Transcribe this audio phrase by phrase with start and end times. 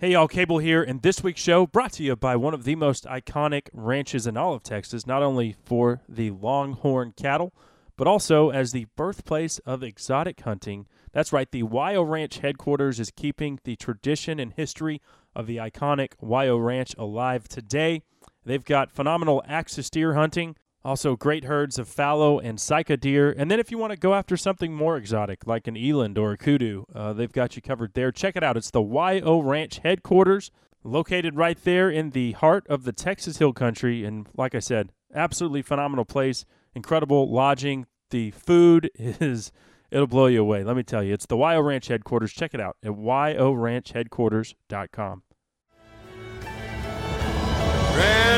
[0.00, 2.74] Hey, y'all, Cable here, and this week's show brought to you by one of the
[2.74, 7.52] most iconic ranches in all of Texas, not only for the Longhorn cattle,
[7.98, 10.86] but also as the birthplace of exotic hunting.
[11.12, 12.02] That's right, the Y.O.
[12.02, 15.02] Ranch headquarters is keeping the tradition and history
[15.36, 16.56] of the iconic Y.O.
[16.56, 18.00] Ranch alive today.
[18.42, 23.34] They've got phenomenal axis deer hunting, also great herds of fallow and sika deer.
[23.36, 26.32] And then if you want to go after something more exotic, like an eland or
[26.32, 28.12] a kudu, uh, they've got you covered there.
[28.12, 28.56] Check it out.
[28.56, 29.40] It's the Y.O.
[29.40, 30.50] Ranch headquarters,
[30.82, 34.04] located right there in the heart of the Texas Hill Country.
[34.04, 37.86] And like I said, absolutely phenomenal place, incredible lodging.
[38.10, 39.52] The food is.
[39.90, 40.62] It'll blow you away.
[40.62, 41.12] Let me tell you.
[41.12, 41.60] It's the Y.O.
[41.60, 42.32] Ranch headquarters.
[42.32, 45.22] Check it out at yoranchheadquarters.com.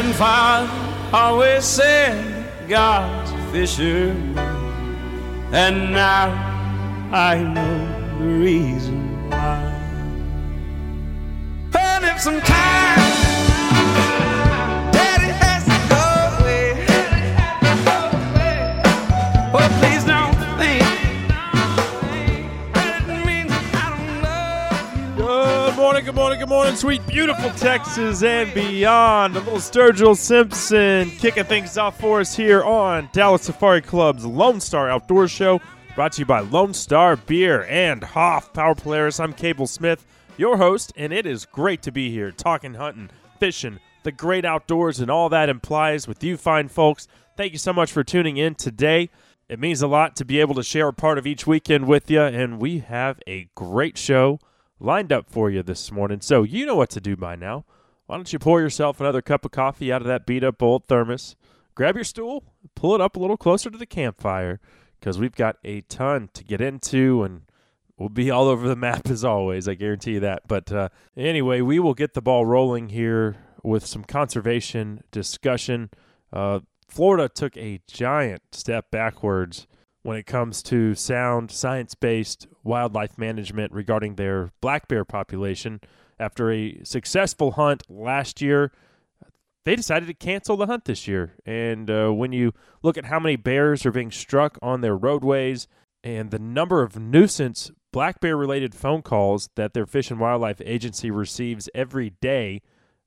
[0.02, 0.68] Grandfather
[1.12, 4.36] always said God's a fisherman,
[5.54, 6.26] and now
[7.12, 9.62] I know the reason why.
[11.70, 13.21] But if sometimes
[26.02, 29.36] morning, good morning, good morning, sweet, beautiful Texas and beyond.
[29.36, 34.60] A little Sturgill Simpson kicking things off for us here on Dallas Safari Club's Lone
[34.60, 35.60] Star Outdoor Show,
[35.94, 39.20] brought to you by Lone Star Beer and Hoffpauir Polaris.
[39.20, 40.04] I'm Cable Smith,
[40.36, 44.98] your host, and it is great to be here talking hunting, fishing, the great outdoors,
[44.98, 47.06] and all that implies with you fine folks.
[47.36, 49.08] Thank you so much for tuning in today.
[49.48, 52.10] It means a lot to be able to share a part of each weekend with
[52.10, 54.40] you, and we have a great show
[54.82, 56.20] lined up for you this morning.
[56.20, 57.64] So you know what to do by now.
[58.06, 60.86] Why don't you pour yourself another cup of coffee out of that beat up old
[60.86, 61.36] thermos?
[61.74, 62.44] Grab your stool,
[62.74, 64.60] pull it up a little closer to the campfire,
[65.00, 67.42] because we've got a ton to get into and
[67.96, 69.68] we'll be all over the map as always.
[69.68, 70.42] I guarantee you that.
[70.46, 75.90] But uh, anyway, we will get the ball rolling here with some conservation discussion.
[76.32, 79.66] Uh, Florida took a giant step backwards
[80.02, 85.80] when it comes to sound, science based wildlife management regarding their black bear population.
[86.18, 88.72] After a successful hunt last year,
[89.64, 91.34] they decided to cancel the hunt this year.
[91.46, 92.52] And uh, when you
[92.82, 95.68] look at how many bears are being struck on their roadways
[96.04, 100.60] and the number of nuisance black bear related phone calls that their Fish and Wildlife
[100.64, 102.62] Agency receives every day,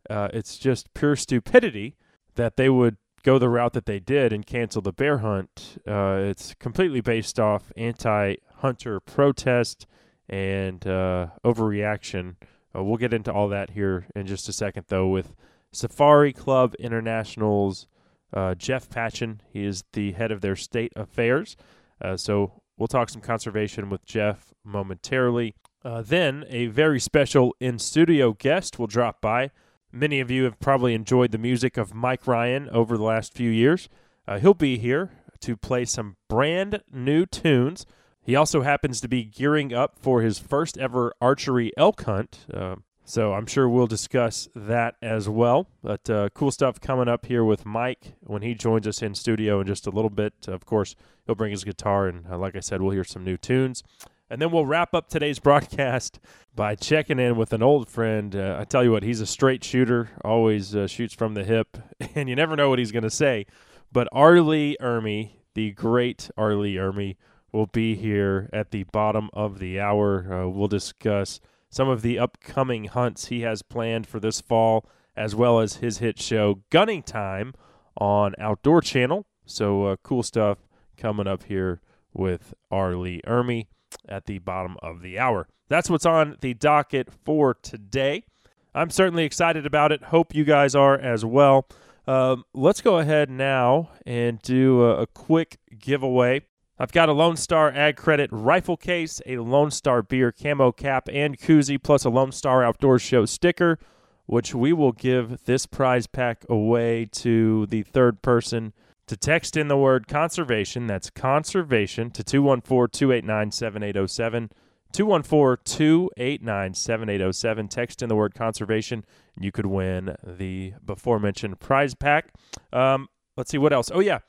[0.10, 1.96] uh, it's just pure stupidity
[2.36, 5.80] that they would go the route that they did and cancel the bear hunt.
[5.88, 9.86] Uh, it's completely based off anti hunter protest
[10.28, 12.36] and uh, overreaction.
[12.76, 15.36] Uh, we'll get into all that here in just a second, though, with
[15.72, 17.88] Safari Club International's
[18.34, 19.42] uh, Jeff Patchen.
[19.52, 21.56] He is the head of their state affairs.
[22.02, 25.56] Uh, so we'll talk some conservation with Jeff momentarily.
[25.84, 29.52] Uh, then a very special in studio guest will drop by.
[29.92, 33.50] Many of you have probably enjoyed the music of Mike Ryan over the last few
[33.50, 33.88] years.
[34.28, 35.12] Uh, he'll be here
[35.42, 37.86] to play some brand new tunes.
[38.26, 42.40] He also happens to be gearing up for his first ever archery elk hunt.
[42.52, 45.68] Uh, so I'm sure we'll discuss that as well.
[45.84, 49.62] But uh, cool stuff coming up here with Mike when he joins us in studio
[49.62, 50.34] in just a little bit.
[50.48, 53.38] Of course, he'll bring his guitar, and uh, like I said, we'll hear some new
[53.38, 53.84] tunes.
[54.28, 56.20] And then we'll wrap up today's broadcast
[56.56, 58.36] by checking in with an old friend.
[58.36, 61.78] Uh, I tell you what, he's a straight shooter, always uh, shoots from the hip,
[62.16, 63.46] and you never know what he's going to say.
[63.92, 64.42] But R.
[64.42, 66.56] Lee Ermey, the great R.
[66.56, 67.18] Lee Ermey,
[67.56, 70.44] will be here at the bottom of the hour.
[70.44, 71.40] Uh, we'll discuss
[71.70, 74.86] some of the upcoming hunts he has planned for this fall,
[75.16, 77.54] as well as his hit show GunnyTime
[77.96, 79.26] on Outdoor Channel.
[79.46, 80.68] So uh, cool stuff
[80.98, 81.80] coming up here
[82.14, 82.96] with R.
[82.96, 83.68] Lee Ermey
[84.08, 85.48] at the bottom of the hour.
[85.70, 88.26] That's what's on the docket for today.
[88.74, 90.04] I'm certainly excited about it.
[90.04, 91.68] Hope you guys are as well.
[92.06, 96.42] Um, let's go ahead now and do a, a quick giveaway.
[96.78, 101.08] I've got a Lone Star Ag Credit rifle case, a Lone Star beer camo cap
[101.12, 103.80] and koozie, plus a Lone Star Outdoor Show sticker,
[104.26, 108.74] which we will give this prize pack away to the third person
[109.08, 110.86] to text in the word conservation.
[110.86, 114.50] That's conservation to 214 289 7807.
[114.92, 117.68] 214 289 7807.
[117.70, 119.06] Text in the word conservation.
[119.36, 122.34] And You could win the before mentioned prize pack.
[122.74, 123.08] Um,
[123.38, 123.90] let's see what else.
[123.94, 124.20] Oh, yeah.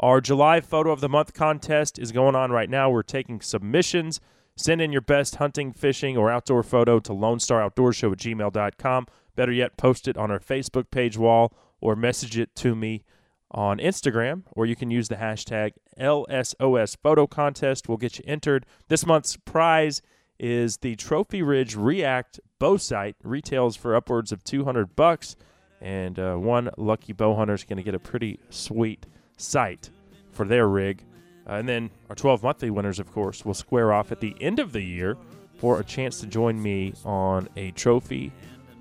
[0.00, 2.90] Our July Photo of the Month contest is going on right now.
[2.90, 4.20] We're taking submissions.
[4.56, 8.18] Send in your best hunting, fishing, or outdoor photo to Lone Star Outdoor Show at
[8.18, 9.06] gmail.com.
[9.34, 13.04] Better yet, post it on our Facebook page wall or message it to me
[13.50, 17.88] on Instagram, or you can use the hashtag LSOS Photo Contest.
[17.88, 18.66] We'll get you entered.
[18.88, 20.02] This month's prize
[20.38, 23.16] is the Trophy Ridge React bow sight.
[23.22, 25.36] Retails for upwards of 200 bucks,
[25.80, 29.06] and uh, one lucky bow hunter is going to get a pretty sweet
[29.42, 29.90] sight
[30.32, 31.04] for their rig.
[31.48, 34.58] Uh, and then our 12 monthly winners, of course, will square off at the end
[34.58, 35.16] of the year
[35.56, 38.32] for a chance to join me on a trophy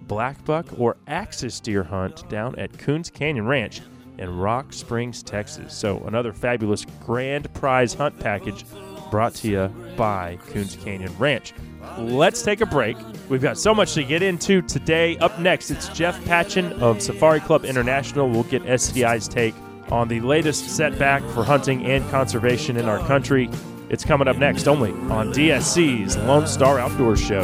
[0.08, 3.82] black buck or axis deer hunt down at Coons Canyon Ranch
[4.18, 5.74] in Rock Springs, Texas.
[5.74, 8.66] So, another fabulous grand prize hunt package
[9.10, 11.54] brought to you by Coons Canyon Ranch.
[11.98, 12.98] Let's take a break.
[13.30, 15.18] We've got so much to get into today.
[15.18, 18.30] Up next, it's Jeff Patchen of Safari Club International.
[18.30, 19.56] We'll get SCI's take
[19.92, 23.50] on the latest setback for hunting and conservation in our country.
[23.90, 27.42] It's coming up next only on DSC's Lone Star Outdoor Show.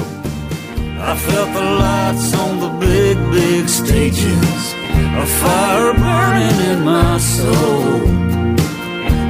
[0.99, 4.73] I felt the lights on the big, big stages,
[5.13, 8.07] a fire burning in my soul.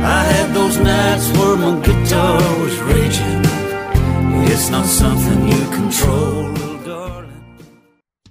[0.06, 3.42] I had those nights where my guitar was raging.
[4.50, 6.57] It's not something you control.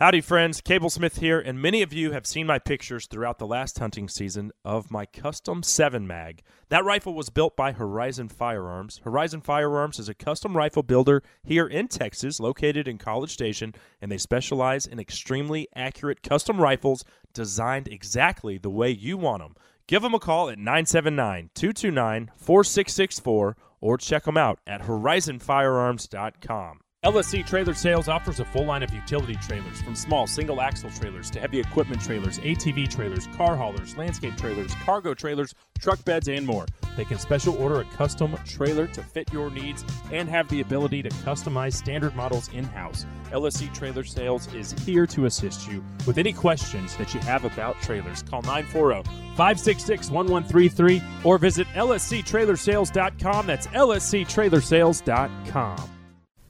[0.00, 0.62] Howdy, friends.
[0.62, 4.08] Cable Smith here, and many of you have seen my pictures throughout the last hunting
[4.08, 6.40] season of my custom 7 mag.
[6.70, 9.02] That rifle was built by Horizon Firearms.
[9.04, 14.10] Horizon Firearms is a custom rifle builder here in Texas, located in College Station, and
[14.10, 17.04] they specialize in extremely accurate custom rifles
[17.34, 19.54] designed exactly the way you want them.
[19.86, 26.80] Give them a call at 979 229 4664 or check them out at horizonfirearms.com.
[27.02, 31.30] LSC Trailer Sales offers a full line of utility trailers, from small single axle trailers
[31.30, 36.46] to heavy equipment trailers, ATV trailers, car haulers, landscape trailers, cargo trailers, truck beds, and
[36.46, 36.66] more.
[36.98, 39.82] They can special order a custom trailer to fit your needs
[40.12, 43.06] and have the ability to customize standard models in house.
[43.30, 47.80] LSC Trailer Sales is here to assist you with any questions that you have about
[47.80, 48.22] trailers.
[48.24, 53.46] Call 940 566 1133 or visit lsctrailersales.com.
[53.46, 55.90] That's lsctrailersales.com.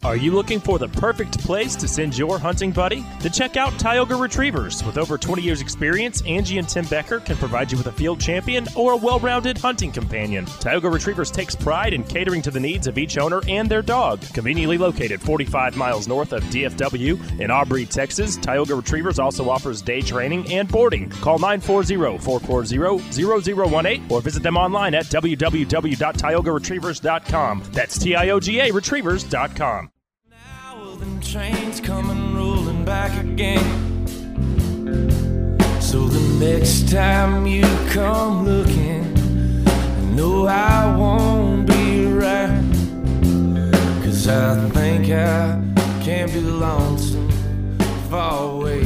[0.03, 3.05] Are you looking for the perfect place to send your hunting buddy?
[3.21, 4.83] Then check out Tioga Retrievers.
[4.83, 8.19] With over 20 years' experience, Angie and Tim Becker can provide you with a field
[8.19, 10.47] champion or a well rounded hunting companion.
[10.47, 14.23] Tioga Retrievers takes pride in catering to the needs of each owner and their dog.
[14.33, 20.01] Conveniently located 45 miles north of DFW in Aubrey, Texas, Tioga Retrievers also offers day
[20.01, 21.11] training and boarding.
[21.11, 27.63] Call 940 440 0018 or visit them online at www.tiogaretrievers.com.
[27.73, 29.90] That's T I O G A Retrievers.com.
[31.01, 34.07] Them trains coming rolling back again.
[35.81, 39.17] So the next time you come looking,
[39.67, 42.75] I know I won't be around.
[44.05, 45.59] Cause I think I
[46.05, 47.31] can't be lonesome
[48.11, 48.83] far away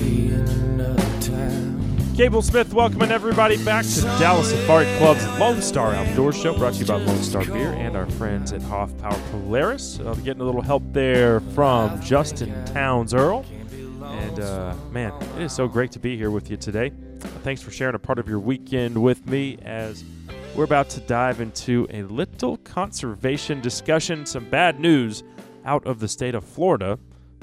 [2.17, 6.79] Cable Smith welcoming everybody back to Dallas Safari Club's Lone Star Outdoor Show, brought to
[6.79, 9.99] you by Lone Star Beer and our friends at Hoffpauir Polaris.
[9.99, 13.45] Uh, getting a little help there from Justin Townes Earle.
[14.01, 16.93] And uh, man, it is so great to be here with you today.
[17.43, 20.05] Thanks for sharing a part of your weekend with me as
[20.55, 24.25] we're about to dive into a little conservation discussion.
[24.25, 25.25] Some bad news
[25.65, 26.97] out of the state of Florida.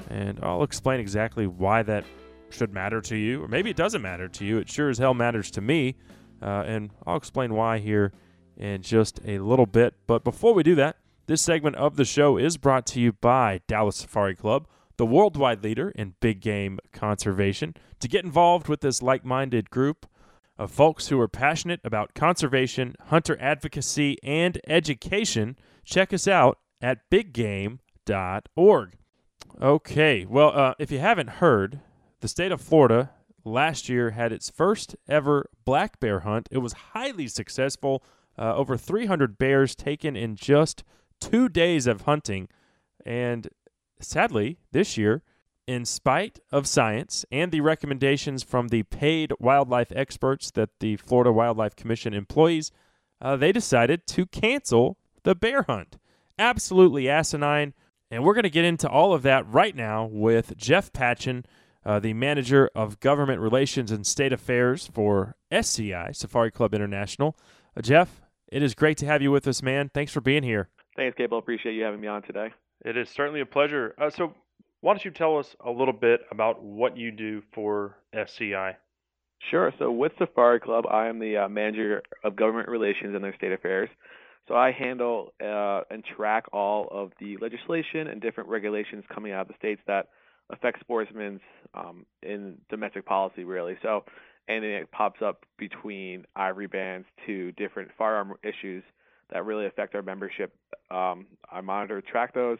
[0.08, 2.04] And I'll explain exactly why that
[2.52, 4.58] should matter to you, or maybe it doesn't matter to you.
[4.58, 5.96] It sure as hell matters to me,
[6.40, 8.12] uh, and I'll explain why here
[8.56, 9.94] in just a little bit.
[10.06, 13.60] But before we do that, this segment of the show is brought to you by
[13.66, 14.66] Dallas Safari Club,
[14.96, 17.74] the worldwide leader in big game conservation.
[18.00, 20.06] To get involved with this like minded group
[20.58, 27.08] of folks who are passionate about conservation, hunter advocacy, and education, check us out at
[27.10, 27.78] biggame.org.
[29.60, 31.80] Okay, well, uh, if you haven't heard,
[32.22, 33.10] the state of Florida
[33.44, 36.48] last year had its first ever black bear hunt.
[36.50, 38.02] It was highly successful.
[38.38, 40.84] Uh, over 300 bears taken in just
[41.20, 42.48] two days of hunting.
[43.04, 43.48] And
[44.00, 45.22] sadly, this year,
[45.66, 51.32] in spite of science and the recommendations from the paid wildlife experts that the Florida
[51.32, 52.70] Wildlife Commission employs,
[53.20, 55.98] uh, they decided to cancel the bear hunt.
[56.38, 57.74] Absolutely asinine.
[58.10, 61.44] And we're going to get into all of that right now with Jeff Patchen,
[61.84, 67.36] uh, the manager of government relations and state affairs for SCI, Safari Club International.
[67.76, 69.90] Uh, Jeff, it is great to have you with us, man.
[69.92, 70.68] Thanks for being here.
[70.96, 71.38] Thanks, Cable.
[71.38, 72.50] Appreciate you having me on today.
[72.84, 73.94] It is certainly a pleasure.
[73.98, 74.34] Uh, so,
[74.80, 78.76] why don't you tell us a little bit about what you do for SCI?
[79.50, 79.72] Sure.
[79.78, 83.52] So with Safari Club, I am the uh, manager of government relations and their state
[83.52, 83.88] affairs.
[84.48, 89.42] So I handle uh, and track all of the legislation and different regulations coming out
[89.42, 90.08] of the states that
[90.52, 91.40] affect sportsmen's
[91.74, 93.76] um, in domestic policy, really.
[93.82, 94.04] So
[94.48, 98.84] anything that pops up between ivory bands to different firearm issues
[99.32, 100.54] that really affect our membership,
[100.90, 102.58] um, I monitor, track those,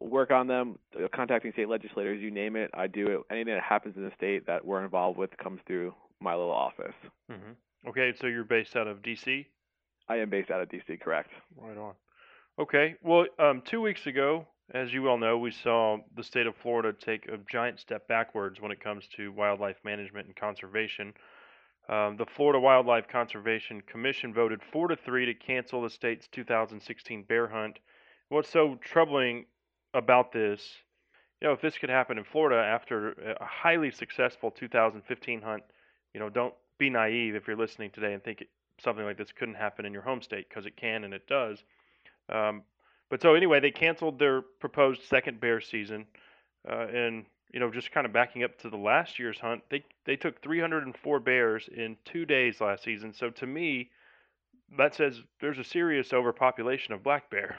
[0.00, 0.78] work on them,
[1.14, 3.20] contacting state legislators, you name it, I do it.
[3.30, 6.94] Anything that happens in the state that we're involved with comes through my little office.
[7.30, 7.88] Mm-hmm.
[7.88, 9.46] Okay, so you're based out of D.C.
[10.08, 11.30] I am based out of DC, correct?
[11.56, 11.94] Right on.
[12.58, 16.56] Okay, well, um, two weeks ago, as you well know, we saw the state of
[16.56, 21.12] Florida take a giant step backwards when it comes to wildlife management and conservation.
[21.88, 27.24] Um, the Florida Wildlife Conservation Commission voted four to three to cancel the state's 2016
[27.24, 27.78] bear hunt.
[28.30, 29.44] What's so troubling
[29.92, 30.66] about this,
[31.42, 35.62] you know, if this could happen in Florida after a highly successful 2015 hunt,
[36.14, 38.44] you know, don't be naive if you're listening today and think
[38.80, 41.62] something like this couldn't happen in your home state because it can and it does.
[42.30, 42.62] Um,
[43.10, 46.06] but so anyway, they canceled their proposed second bear season,
[46.68, 49.84] uh, and you know, just kind of backing up to the last year's hunt, they
[50.06, 53.12] they took 304 bears in two days last season.
[53.12, 53.90] So to me,
[54.76, 57.56] that says there's a serious overpopulation of black bear.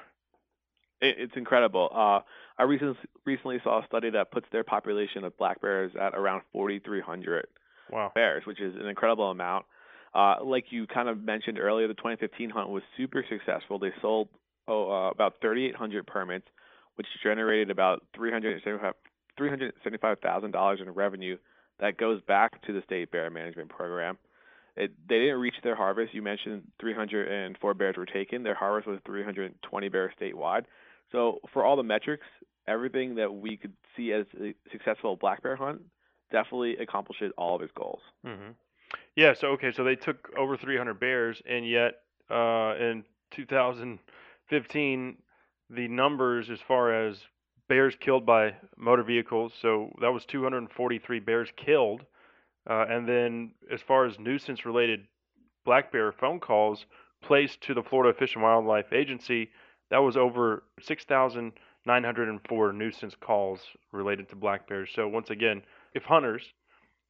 [1.02, 1.90] It's incredible.
[1.94, 2.22] Uh,
[2.58, 6.42] I recently recently saw a study that puts their population of black bears at around
[6.54, 7.48] 4,300
[7.92, 8.12] Wow.
[8.16, 9.66] bears, which is an incredible amount.
[10.14, 13.78] Uh, like you kind of mentioned earlier, the 2015 hunt was super successful.
[13.78, 14.30] They sold
[14.68, 16.48] oh, uh, about 3,800 permits,
[16.96, 18.94] which generated about 375
[19.38, 21.38] $375,000 in revenue
[21.80, 24.18] that goes back to the state bear management program.
[24.78, 26.14] It, they didn't reach their harvest.
[26.14, 28.44] You mentioned 304 bears were taken.
[28.44, 30.64] Their harvest was 320 bears statewide.
[31.12, 32.26] So for all the metrics,
[32.68, 35.82] everything that we could see as a successful black bear hunt
[36.32, 38.02] definitely accomplishes all of its goals.
[38.24, 38.52] hmm
[39.16, 39.34] Yeah.
[39.34, 39.72] So okay.
[39.72, 43.06] So they took over 300 bears, and yet uh, in
[44.50, 45.18] 2015,
[45.70, 47.18] the numbers as far as
[47.68, 52.02] bears killed by motor vehicles, so that was 243 bears killed,
[52.70, 55.08] uh, and then as far as nuisance-related
[55.66, 56.86] black bear phone calls
[57.24, 59.50] placed to the Florida Fish and Wildlife Agency,
[59.90, 63.60] that was over 6,904 nuisance calls
[63.92, 64.90] related to black bears.
[64.96, 66.44] So once again, if hunters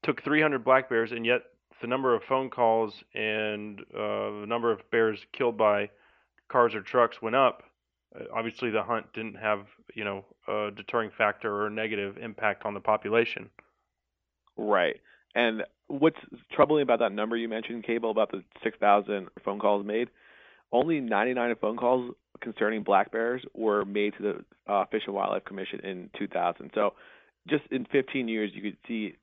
[0.03, 1.41] took 300 black bears and yet
[1.81, 5.89] the number of phone calls and uh, the number of bears killed by
[6.49, 7.63] cars or trucks went up,
[8.15, 12.73] uh, obviously the hunt didn't have you know a deterring factor or negative impact on
[12.73, 13.49] the population.
[14.57, 15.01] Right.
[15.35, 16.19] And what's
[16.51, 20.09] troubling about that number you mentioned, Cable, about the 6,000 phone calls made,
[20.71, 25.45] only 99 phone calls concerning black bears were made to the uh, Fish and Wildlife
[25.45, 26.71] Commission in 2000.
[26.73, 26.93] So
[27.49, 29.15] just in 15 years, you could see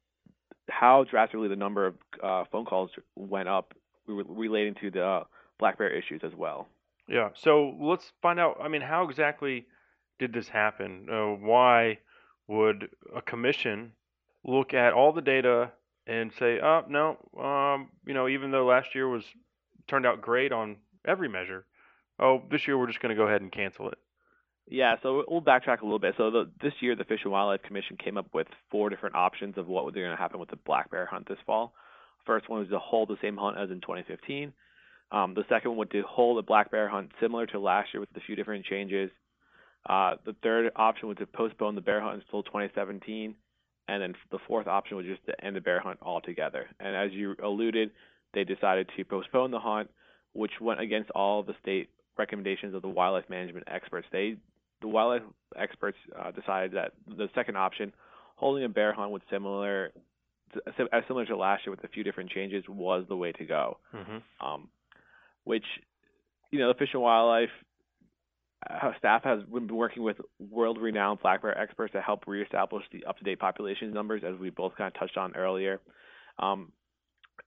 [0.68, 3.74] how drastically the number of uh, phone calls went up
[4.06, 5.24] relating to the uh,
[5.58, 6.68] black bear issues as well.
[7.12, 7.28] Yeah.
[7.34, 8.56] So let's find out.
[8.60, 9.66] I mean, how exactly
[10.18, 11.08] did this happen?
[11.12, 11.98] Uh, why
[12.48, 13.92] would a commission
[14.44, 15.72] look at all the data
[16.06, 19.24] and say, "Oh no, um, you know, even though last year was
[19.86, 21.66] turned out great on every measure,
[22.18, 23.98] oh, this year we're just going to go ahead and cancel it."
[24.66, 26.14] Yeah, so we'll backtrack a little bit.
[26.16, 29.58] So the, this year, the Fish and Wildlife Commission came up with four different options
[29.58, 31.74] of what was going to happen with the black bear hunt this fall.
[32.24, 34.54] First one was to hold the same hunt as in 2015.
[35.12, 38.00] Um, the second one would to hold a black bear hunt similar to last year
[38.00, 39.10] with a few different changes.
[39.88, 43.34] Uh, the third option was to postpone the bear hunt until 2017,
[43.88, 46.66] and then the fourth option was just to end the bear hunt altogether.
[46.80, 47.90] And as you alluded,
[48.32, 49.90] they decided to postpone the hunt,
[50.32, 54.06] which went against all the state recommendations of the wildlife management experts.
[54.12, 54.36] They
[54.80, 55.22] the wildlife
[55.56, 57.92] experts uh, decided that the second option,
[58.36, 59.92] holding a bear hunt with similar,
[60.66, 63.78] as similar to last year with a few different changes, was the way to go.
[63.94, 64.46] Mm-hmm.
[64.46, 64.68] Um,
[65.44, 65.64] which,
[66.50, 67.50] you know, the Fish and Wildlife
[68.68, 73.38] uh, staff has been working with world-renowned black bear experts to help reestablish the up-to-date
[73.38, 75.80] population numbers, as we both kind of touched on earlier.
[76.38, 76.72] Um,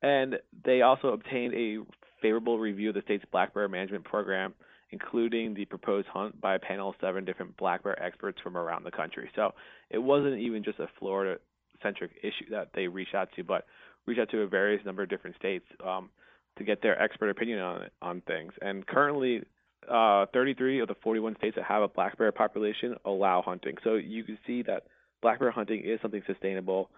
[0.02, 1.78] and they also obtained a
[2.22, 4.54] favorable review of the state's black bear management program
[4.92, 8.84] including the proposed hunt by a panel of seven different black bear experts from around
[8.84, 9.30] the country.
[9.36, 9.54] So
[9.90, 11.38] it wasn't even just a Florida
[11.82, 13.66] centric issue that they reached out to, but
[14.06, 16.10] reached out to a various number of different states um,
[16.58, 18.54] to get their expert opinion on on things.
[18.62, 19.44] And currently,
[19.90, 23.76] uh, 33 of the 41 states that have a black bear population allow hunting.
[23.84, 24.84] So you can see that
[25.22, 26.90] black bear hunting is something sustainable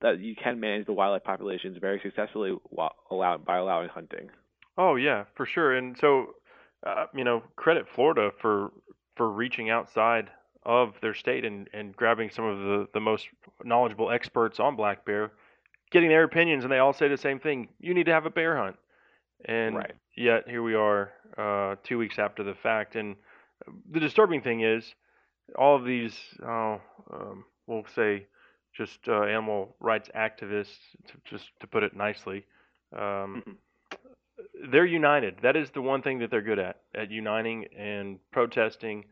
[0.00, 4.30] that you can manage the wildlife populations very successfully while by allowing hunting.
[4.76, 5.76] Oh yeah, for sure.
[5.76, 6.34] And so
[6.86, 8.70] uh, you know, credit Florida for
[9.16, 10.30] for reaching outside
[10.64, 13.26] of their state and, and grabbing some of the, the most
[13.64, 15.32] knowledgeable experts on black bear,
[15.90, 18.30] getting their opinions, and they all say the same thing: you need to have a
[18.30, 18.76] bear hunt.
[19.44, 19.94] And Right.
[20.16, 22.96] yet here we are, uh, two weeks after the fact.
[22.96, 23.16] And
[23.90, 24.94] the disturbing thing is,
[25.56, 26.80] all of these, oh,
[27.10, 28.26] um, we'll say,
[28.72, 32.44] just uh, animal rights activists, to, just to put it nicely,
[32.92, 33.56] um, Mhm.
[34.70, 35.38] they're united.
[35.42, 39.04] That is the one thing that they're good at, at uniting and protesting.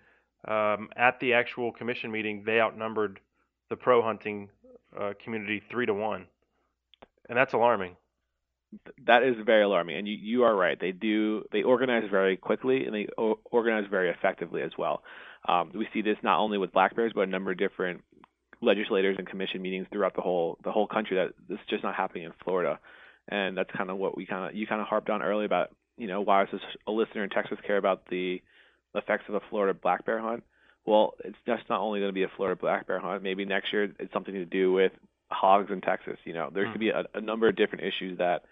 [0.47, 3.21] Um, at the actual commission meeting, they outnumbered
[3.69, 4.51] the pro hunting
[4.97, 6.27] uh, community three to one,
[7.29, 7.97] and that's alarming.
[9.07, 9.97] That is very alarming.
[9.97, 10.79] And you, you are right.
[10.81, 15.03] They do they organize very quickly and they o- organize very effectively as well.
[15.49, 18.03] Um, we see this not only with black bears, but a number of different
[18.63, 21.17] legislators and commission meetings throughout the whole the whole country.
[21.17, 22.79] That this is just not happening in Florida,
[23.29, 25.71] and that's kind of what we kind of you kind of harped on earlier about
[25.97, 28.43] you know why does a listener in Texas care about the
[28.95, 30.43] effects of a Florida black bear hunt?
[30.87, 33.23] Well, it's just not only going to be a Florida black bear hunt.
[33.23, 34.93] Maybe next year it's something to do with
[35.31, 36.17] hogs in Texas.
[36.25, 36.73] You know, there Hmm.
[36.73, 38.45] could be a, a number of different issues that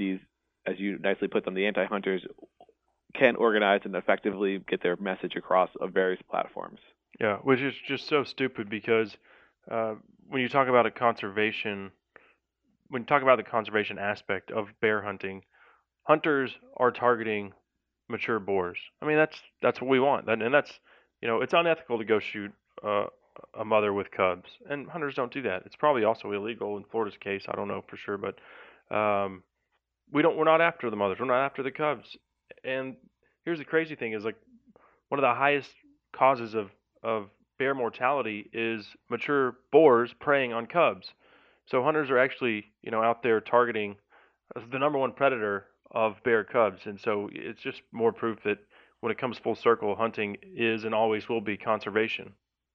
[0.00, 0.18] these,
[0.66, 2.22] as you nicely put them, the anti-hunters
[3.14, 6.80] can organize and effectively get their message across of various platforms.
[7.20, 9.14] Yeah, which is just so stupid because
[9.70, 9.94] uh,
[10.28, 11.92] when you talk about a conservation,
[12.88, 15.42] when you talk about the conservation aspect of bear hunting,
[16.04, 17.52] hunters are targeting
[18.08, 18.78] mature boars.
[19.02, 20.72] I mean, that's that's what we want, and, that's
[21.20, 22.52] you know, it's unethical to go shoot
[22.82, 23.06] uh,
[23.58, 25.64] a mother with cubs, and hunters don't do that.
[25.66, 27.44] It's probably also illegal in Florida's case.
[27.48, 28.36] I don't know for sure, but
[28.94, 29.42] um,
[30.12, 30.36] we don't.
[30.36, 31.18] We're not after the mothers.
[31.20, 32.16] We're not after the cubs.
[32.64, 32.96] And
[33.44, 34.36] here's the crazy thing: is like
[35.08, 35.70] one of the highest
[36.12, 36.70] causes of
[37.02, 41.12] of bear mortality is mature boars preying on cubs.
[41.66, 43.96] So hunters are actually, you know, out there targeting
[44.56, 48.58] uh, the number one predator of bear cubs, and so it's just more proof that
[49.00, 52.32] when it comes full circle, hunting is and always will be conservation.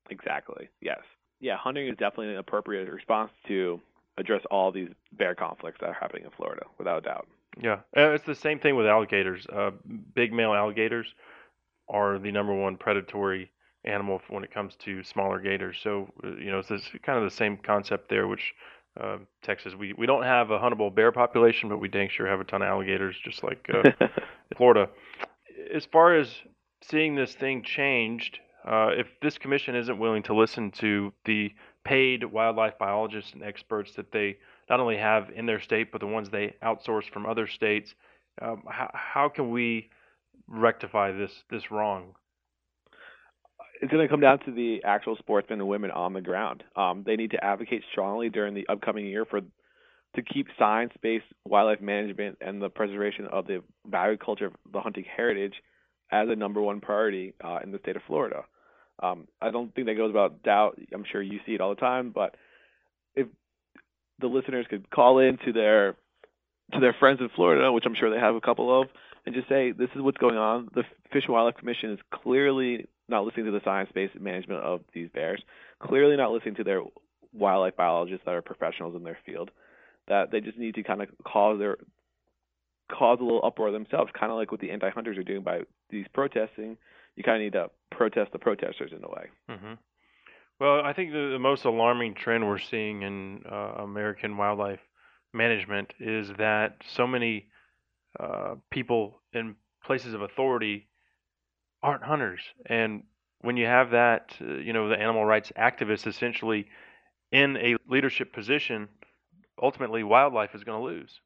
[0.10, 0.70] Exactly.
[0.82, 1.01] Yes.
[1.39, 3.80] Yeah, hunting is definitely an appropriate response to
[4.17, 7.28] address all these bear conflicts that are happening in Florida, without a doubt.
[7.62, 9.45] Yeah, it's the same thing with alligators.
[9.47, 9.71] Uh,
[10.13, 11.08] big male alligators
[11.88, 13.51] are the number one predatory
[13.86, 15.78] animal when it comes to smaller gators.
[15.82, 18.28] So uh, you know, it's this, kind of the same concept there.
[18.28, 18.54] Which
[18.99, 22.39] uh, Texas, we we don't have a huntable bear population, but we dang sure have
[22.39, 23.91] a ton of alligators, just like uh,
[24.58, 24.89] Florida.
[25.73, 26.34] As far as
[26.84, 31.51] seeing this thing changed, uh, if this commission isn't willing to listen to the
[31.86, 34.38] paid wildlife biologists and experts that they
[34.69, 37.93] not only have in their state, but the ones they outsource from other states,
[38.41, 39.89] um, how, how can we
[40.48, 42.15] rectify this this wrong?
[43.82, 46.63] it's going to come down to the actual sportsmen and women on the ground.
[46.76, 51.82] Um, they need to advocate strongly during the upcoming year for to keep science-based wildlife
[51.82, 55.56] management and the preservation of the valued culture of the hunting heritage
[56.12, 58.43] as a number one priority uh, in the state of Florida.
[59.01, 60.79] Um, I don't think that goes without doubt.
[60.93, 62.36] I'm sure you see it all the time, but
[63.15, 63.27] if
[64.19, 65.95] the listeners could call in to their
[66.73, 68.88] to their friends in Florida, which I'm sure they have a couple of,
[69.25, 70.69] and just say this is what's going on.
[70.73, 75.10] The Fish and Wildlife Commission is clearly not listening to the science-based management of these
[75.13, 75.41] bears.
[75.79, 76.81] Clearly not listening to their
[77.34, 79.51] wildlife biologists that are professionals in their field.
[80.08, 81.77] That they just need to kind of cause their
[82.91, 86.05] cause a little uproar themselves, kind of like what the anti-hunters are doing by these
[86.13, 86.77] protesting.
[87.15, 89.30] You kind of need to protest the protesters in a way.
[89.49, 89.73] hmm
[90.60, 94.80] Well, I think the, the most alarming trend we're seeing in uh, American wildlife
[95.34, 97.49] management is that so many
[98.19, 100.88] uh, people in places of authority
[101.84, 103.04] aren't hunters, and
[103.41, 106.67] when you have that, uh, you know, the animal rights activists essentially
[107.32, 108.88] in a leadership position,
[109.62, 111.19] ultimately wildlife is going to lose.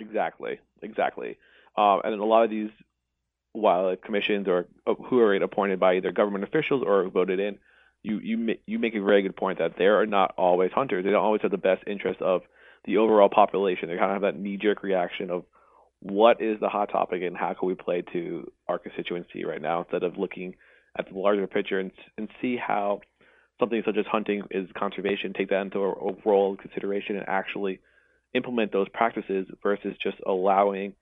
[0.00, 1.38] Exactly, exactly.
[1.76, 2.70] Um, and in a lot of these
[3.60, 4.66] wildlife commissions or
[5.08, 7.58] who are appointed by either government officials or voted in,
[8.02, 11.04] you you you make a very good point that they are not always hunters.
[11.04, 12.42] They don't always have the best interest of
[12.84, 13.88] the overall population.
[13.88, 15.44] They kind of have that knee jerk reaction of
[16.00, 19.80] what is the hot topic and how can we play to our constituency right now
[19.80, 20.54] instead of looking
[20.96, 23.00] at the larger picture and and see how
[23.58, 27.80] something such as hunting is conservation, take that into a overall consideration and actually
[28.34, 30.92] implement those practices versus just allowing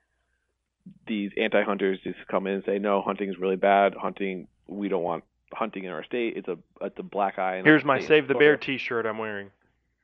[1.07, 3.93] these anti-hunters just come in and say, no, hunting is really bad.
[3.95, 5.23] Hunting, we don't want
[5.53, 6.35] hunting in our state.
[6.35, 7.61] It's a it's a black eye.
[7.63, 9.49] Here's my state." Save the Bear T-shirt I'm wearing.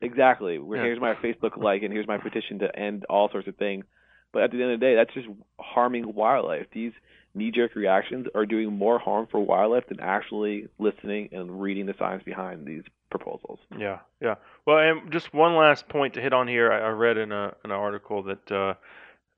[0.01, 0.59] Exactly.
[0.59, 0.85] Where Yeah.
[0.85, 3.85] Here's my Facebook like, and here's my petition to end all sorts of things.
[4.31, 5.27] But at the end of the day, that's just
[5.59, 6.65] harming wildlife.
[6.71, 6.91] These
[7.35, 12.23] knee-jerk reactions are doing more harm for wildlife than actually listening and reading the science
[12.23, 13.59] behind these proposals.
[13.77, 14.35] Yeah, yeah.
[14.65, 16.71] Well, and just one last point to hit on here.
[16.71, 18.73] I, I read in a an article that uh,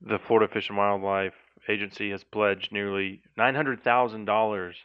[0.06, 1.34] the Florida Fish and Wildlife
[1.68, 4.76] Agency has pledged nearly nine hundred thousand dollars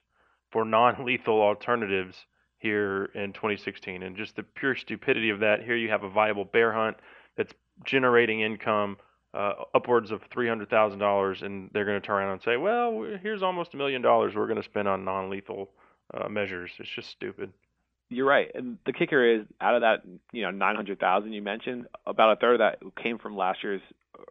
[0.51, 2.17] for non-lethal alternatives
[2.59, 5.63] here in 2016, and just the pure stupidity of that.
[5.63, 6.97] Here you have a viable bear hunt
[7.37, 7.53] that's
[7.85, 8.97] generating income
[9.35, 12.57] uh, upwards of three hundred thousand dollars, and they're going to turn around and say,
[12.57, 15.71] "Well, here's almost a million dollars we're going to spend on non-lethal
[16.15, 17.53] uh, measures." It's just stupid.
[18.09, 20.03] You're right, and the kicker is out of that,
[20.33, 23.63] you know, nine hundred thousand you mentioned, about a third of that came from last
[23.63, 23.83] year's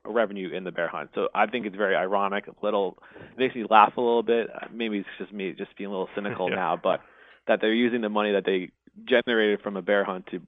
[0.05, 1.11] revenue in the bear hunt.
[1.15, 2.97] So I think it's very ironic, a little
[3.33, 4.49] it makes me laugh a little bit.
[4.73, 6.55] Maybe it's just me just being a little cynical Yeah.
[6.55, 7.01] now, but
[7.47, 8.71] that they're using the money that they
[9.05, 10.41] generated from a bear hunt to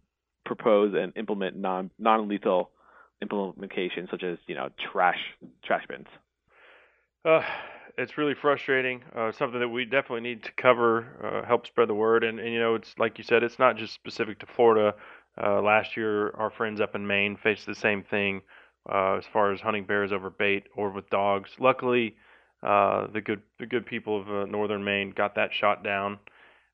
[0.45, 2.71] propose and implement non non lethal
[3.21, 5.19] implementation such as, you know, trash
[5.63, 6.08] trash bins.
[7.23, 7.41] Uh,
[7.97, 9.04] it's really frustrating.
[9.15, 12.23] Uh, something that we definitely need to cover, uh, help spread the word.
[12.23, 14.95] And, and you know, it's like you said, it's not just specific to Florida.
[15.41, 18.41] Uh, last year, our friends up in Maine faced the same thing
[18.89, 21.52] uh, as far as hunting bears over bait or with dogs.
[21.60, 22.15] Luckily,
[22.63, 26.20] uh, the good the good people of uh, northern Maine got that shot down,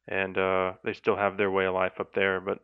[0.07, 2.39] and uh, they still have their way of life up there.
[2.39, 2.59] But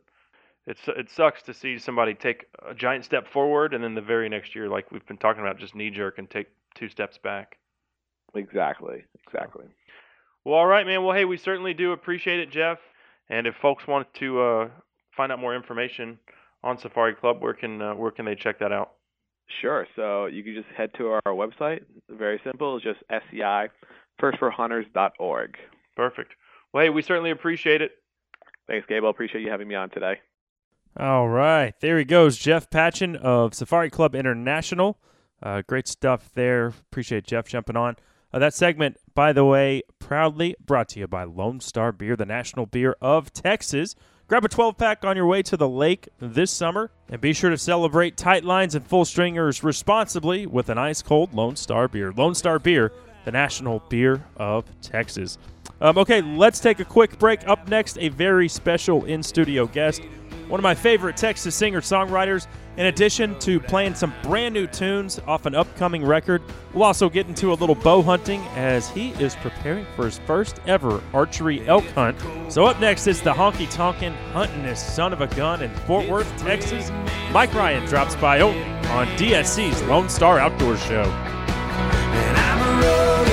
[0.66, 4.28] it's it sucks to see somebody take a giant step forward and then the very
[4.28, 7.58] next year, like we've been talking about, just knee jerk and take two steps back.
[8.34, 9.04] Exactly.
[9.26, 9.66] Exactly.
[10.44, 11.04] Well, all right, man.
[11.04, 12.78] Well, hey, we certainly do appreciate it, Jeff.
[13.30, 14.68] And if folks want to uh,
[15.16, 16.18] find out more information
[16.62, 18.92] on Safari Club, where can uh, where can they check that out?
[19.60, 19.86] Sure.
[19.96, 21.82] So you can just head to our website.
[22.08, 22.76] Very simple.
[22.76, 23.68] It's just SCI,
[24.20, 25.56] firstforhunters.org.
[25.96, 26.32] Perfect.
[26.72, 27.92] Well, hey, we certainly appreciate it.
[28.66, 29.04] Thanks, Gabe.
[29.04, 30.20] I appreciate you having me on today.
[30.96, 34.96] All right, there he goes, Jeff Patchen of Safari Club International.
[35.42, 36.68] Uh, great stuff there.
[36.68, 37.96] Appreciate Jeff jumping on.
[38.32, 42.24] Uh, that segment, by the way, proudly brought to you by Lone Star Beer, the
[42.24, 43.96] national beer of Texas.
[44.26, 47.50] Grab a 12 pack on your way to the lake this summer, and be sure
[47.50, 52.10] to celebrate tight lines and full stringers responsibly with an ice cold Lone Star beer.
[52.10, 52.90] Lone Star Beer,
[53.26, 55.36] the national beer of Texas.
[55.78, 57.46] Um, okay, let's take a quick break.
[57.46, 60.00] Up next, a very special in studio guest
[60.48, 62.46] one of my favorite Texas singer songwriters.
[62.76, 67.28] In addition to playing some brand new tunes off an upcoming record, we'll also get
[67.28, 71.84] into a little bow hunting as he is preparing for his first ever archery elk
[71.90, 72.16] hunt.
[72.48, 76.36] So, up next is the honky tonkin' huntingest son of a gun in Fort Worth,
[76.36, 76.90] Texas.
[77.30, 81.02] Mike Ryan drops by on DSC's Lone Star Outdoor Show.
[81.02, 83.24] And I'm a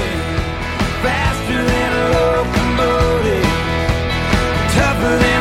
[1.02, 3.44] faster than a locomotive,
[4.74, 5.41] tougher than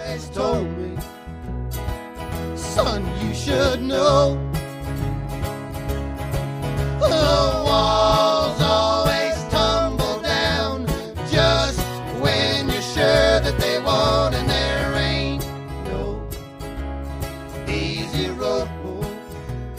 [0.00, 0.96] Always told me,
[2.56, 4.34] son, you should know.
[7.00, 10.86] The walls always tumble down
[11.30, 11.80] just
[12.20, 15.46] when you're sure that they won't, and there ain't
[15.84, 16.28] no
[17.68, 18.68] easy road.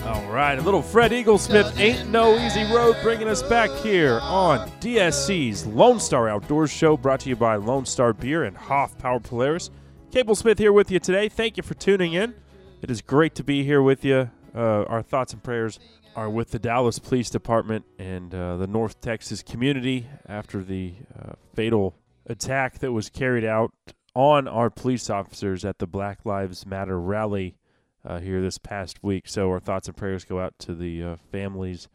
[0.06, 4.70] All right, a little Fred Eaglesmith, Ain't No Easy Road, bringing us back here on
[4.80, 9.70] DSC's Lone Star Outdoors Show, brought to you by Lone Star Beer and Hoffpauir Polaris.
[10.12, 11.30] Cable Smith here with you today.
[11.30, 12.34] Thank you for tuning in.
[12.82, 14.30] It is great to be here with you.
[14.54, 15.80] Uh, our thoughts and prayers
[16.18, 21.36] are with the Dallas Police Department and uh, the North Texas community after the uh,
[21.56, 21.96] fatal
[22.26, 23.72] attack that was carried out
[24.14, 27.56] on our police officers at the Black Lives Matter rally
[28.04, 29.30] uh, here this past week.
[29.30, 31.88] So our thoughts and prayers go out to the uh, families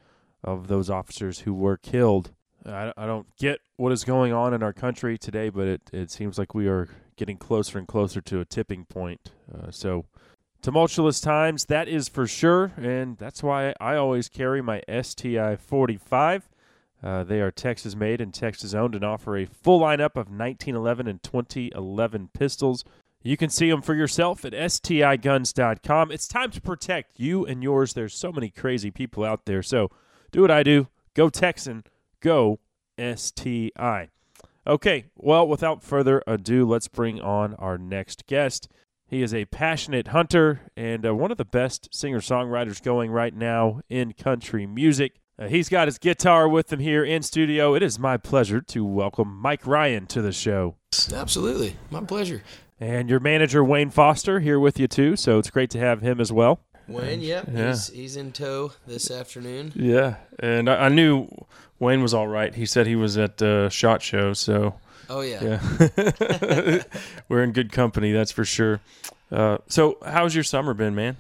[0.43, 2.33] of those officers who were killed.
[2.65, 6.11] I, I don't get what is going on in our country today, but it, it
[6.11, 9.33] seems like we are getting closer and closer to a tipping point.
[9.53, 10.05] Uh, so
[10.63, 16.49] tumultuous times, that is for sure, and that's why I always carry my STI 45.
[17.03, 21.07] Uh, they are Texas made and Texas owned and offer a full lineup of 1911
[21.07, 22.85] and 2011 pistols.
[23.23, 26.11] You can see them for yourself at stiguns.com.
[26.11, 27.93] It's time to protect you and yours.
[27.93, 29.63] There's so many crazy people out there.
[29.63, 29.91] So
[30.31, 30.89] do what I do.
[31.15, 31.85] Go Texan.
[32.21, 32.61] Go
[32.99, 34.11] STI.
[34.67, 38.69] Okay, well, without further ado, let's bring on our next guest.
[39.07, 43.33] He is a passionate hunter and uh, one of the best singer songwriters going right
[43.33, 45.21] now in country music.
[45.39, 47.75] Uh, he's got his guitar with him here in studio.
[47.75, 50.75] It is my pleasure to welcome Mike Ryan to the show.
[51.15, 51.77] Absolutely.
[51.91, 52.43] My pleasure.
[52.81, 55.15] And your manager, Wayne Foster, here with you too.
[55.15, 56.61] So it's great to have him as well.
[56.89, 57.49] Wayne, yep.
[57.53, 57.69] Yeah.
[57.69, 59.73] He's, he's in tow this afternoon.
[59.75, 61.29] Yeah, and I, I knew
[61.79, 62.55] Wayne was all right.
[62.55, 64.75] He said he was at uh, Shot Show, so
[65.09, 65.61] Oh, yeah.
[65.97, 66.83] yeah,
[67.29, 68.81] we're in good company, that's for sure.
[69.31, 71.17] Uh, so, how's your summer been, man?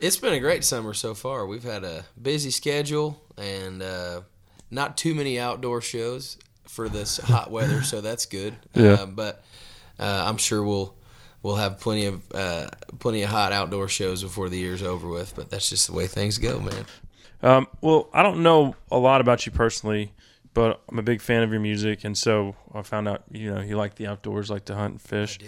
[0.00, 1.46] It's been a great summer so far.
[1.46, 4.22] We've had a busy schedule and uh,
[4.70, 8.54] not too many outdoor shows for this hot weather, so that's good.
[8.74, 8.92] Yeah.
[8.92, 9.44] Uh, but
[9.98, 10.94] uh, I'm sure we'll
[11.42, 15.34] we'll have plenty of uh, plenty of hot outdoor shows before the year's over with.
[15.34, 16.84] But that's just the way things go, man.
[17.42, 20.12] Um, well, I don't know a lot about you personally,
[20.52, 23.60] but I'm a big fan of your music, and so I found out you know
[23.60, 25.38] you like the outdoors, like to hunt and fish.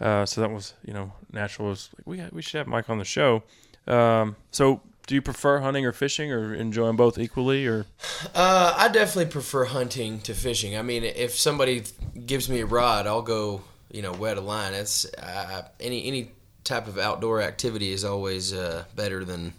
[0.00, 1.68] Uh, so that was you know natural.
[1.68, 3.42] Was like we we should have Mike on the show.
[3.86, 7.86] Um, so do you prefer hunting or fishing, or enjoy them both equally, or
[8.34, 10.76] Uh, I definitely prefer hunting to fishing.
[10.76, 11.84] I mean, if somebody
[12.26, 14.74] gives me a rod, I'll go, you know, wet a line.
[14.74, 16.32] It's uh, any any
[16.64, 19.52] type of outdoor activity is always uh, better than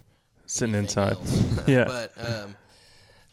[0.45, 1.17] sitting inside?
[1.67, 1.85] Yeah.
[1.85, 2.55] but um,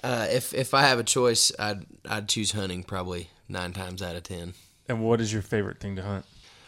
[0.03, 4.17] uh, if if I have a choice, I'd I'd choose hunting probably nine times out
[4.17, 4.55] of ten.
[4.89, 6.25] And what is your favorite thing to hunt?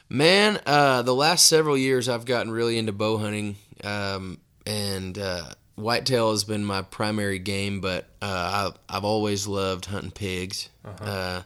[0.08, 5.50] Man, uh, the last several years I've gotten really into bow hunting, um, and uh,
[5.76, 7.80] whitetail has been my primary game.
[7.80, 10.68] But uh, I, I've always loved hunting pigs.
[10.84, 11.42] uh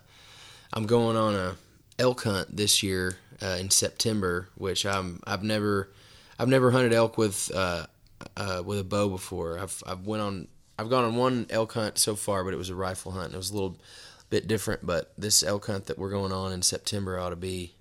[0.75, 1.57] I'm going on a
[2.03, 5.91] elk hunt this year uh, in September, which I'm I've never
[6.38, 7.87] I've never hunted elk with uh,
[8.37, 9.59] uh, with a bow before.
[9.59, 12.71] I've I've went on I've gone on one elk hunt so far, but it was
[12.71, 13.33] a rifle hunt.
[13.33, 13.79] It was a little
[14.31, 17.75] bit different, but this elk hunt that we're going on in September ought to be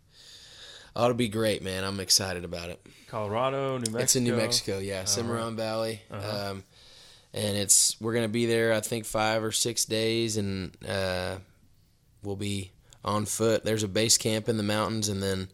[0.95, 1.83] ought to be great, man.
[1.83, 2.79] I'm excited about it.
[3.07, 3.95] Colorado, New Mexico.
[3.95, 4.03] Uh-huh.
[4.03, 6.63] It's in New Mexico, yeah, Cimarron Valley, um,
[7.33, 8.73] and it's we're gonna be there.
[8.73, 11.37] I think five or six days, and uh,
[12.23, 12.71] we'll be
[13.03, 13.63] on foot.
[13.63, 15.47] There's a base camp in the mountains, and then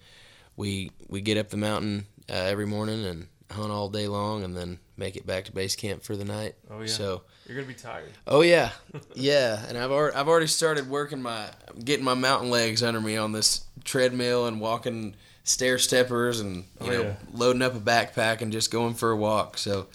[0.56, 4.56] we we get up the mountain uh, every morning and hunt all day long, and
[4.56, 6.56] then make it back to base camp for the night.
[6.70, 6.88] Oh yeah.
[6.88, 7.22] So.
[7.48, 8.12] You're gonna be tired.
[8.28, 8.72] Oh yeah,
[9.16, 11.48] yeah, and I've already I've already started working my
[11.82, 16.64] getting my mountain legs under me on this treadmill and walking stair steppers and you
[16.82, 17.16] Oh, know yeah.
[17.32, 19.58] loading up a backpack and just going for a walk.
[19.58, 19.88] So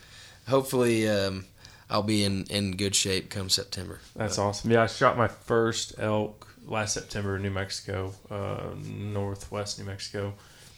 [0.48, 1.44] hopefully um,
[1.90, 4.00] I'll be in in good shape come September.
[4.16, 4.70] That's awesome.
[4.70, 10.34] Yeah, I shot my first elk last September in New Mexico, uh, northwest New Mexico,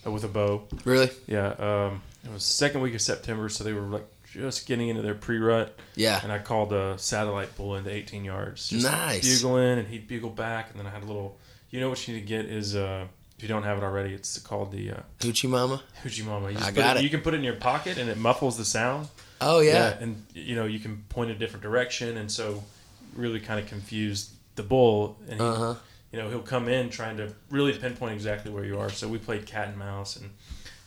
[0.06, 0.64] uh, with a bow.
[0.84, 1.10] Really?
[1.26, 5.02] Yeah, um, it was second week of September, so they were like just getting into
[5.02, 6.20] their pre-rut, Yeah.
[6.22, 8.68] and I called a satellite bull into 18 yards.
[8.68, 9.22] Just Nice.
[9.42, 11.38] Bugling, and he'd bugle back, and then I had a little.
[11.70, 14.14] You know what you need to get is uh, if you don't have it already,
[14.14, 15.82] it's called the uh, Hoochie Mama.
[16.04, 16.50] Hoochie Mama.
[16.50, 17.02] You just I got it.
[17.02, 19.08] You can put it in your pocket, and it muffles the sound.
[19.40, 19.96] Oh yeah.
[20.00, 22.62] and you know you can point a different direction, and so
[23.16, 25.74] really kind of confuse the bull, and he, Uh-huh.
[26.12, 28.90] you know he'll come in trying to really pinpoint exactly where you are.
[28.90, 30.30] So we played cat and mouse, and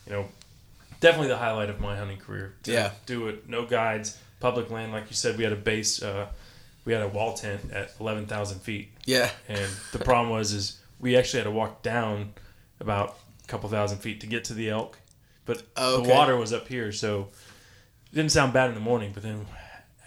[0.06, 0.28] you know
[1.00, 2.56] definitely the highlight of my hunting career.
[2.66, 2.92] Yeah.
[3.06, 5.38] do it, no guides, public land, like you said.
[5.38, 6.28] We had a base, uh,
[6.86, 9.30] we had a wall tent at eleven thousand feet, Yeah.
[9.48, 12.34] and the problem was is we actually had to walk down
[12.80, 14.98] about a couple thousand feet to get to the elk,
[15.46, 16.08] but Oh, Okay.
[16.08, 17.28] the water was up here, so
[18.12, 19.46] it didn't sound bad in the morning, but then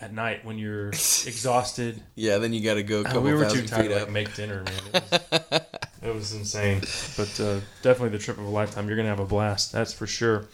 [0.01, 0.89] at night when you're
[1.27, 2.39] exhausted, Yeah.
[2.39, 4.35] Then you got to go a uh, couple we were too tired to like make
[4.35, 4.81] dinner, man.
[4.95, 5.03] It
[5.51, 5.61] was,
[6.03, 6.81] it was insane,
[7.17, 8.89] but uh, definitely the trip of a lifetime.
[8.89, 10.47] You're gonna have a blast, that's for sure.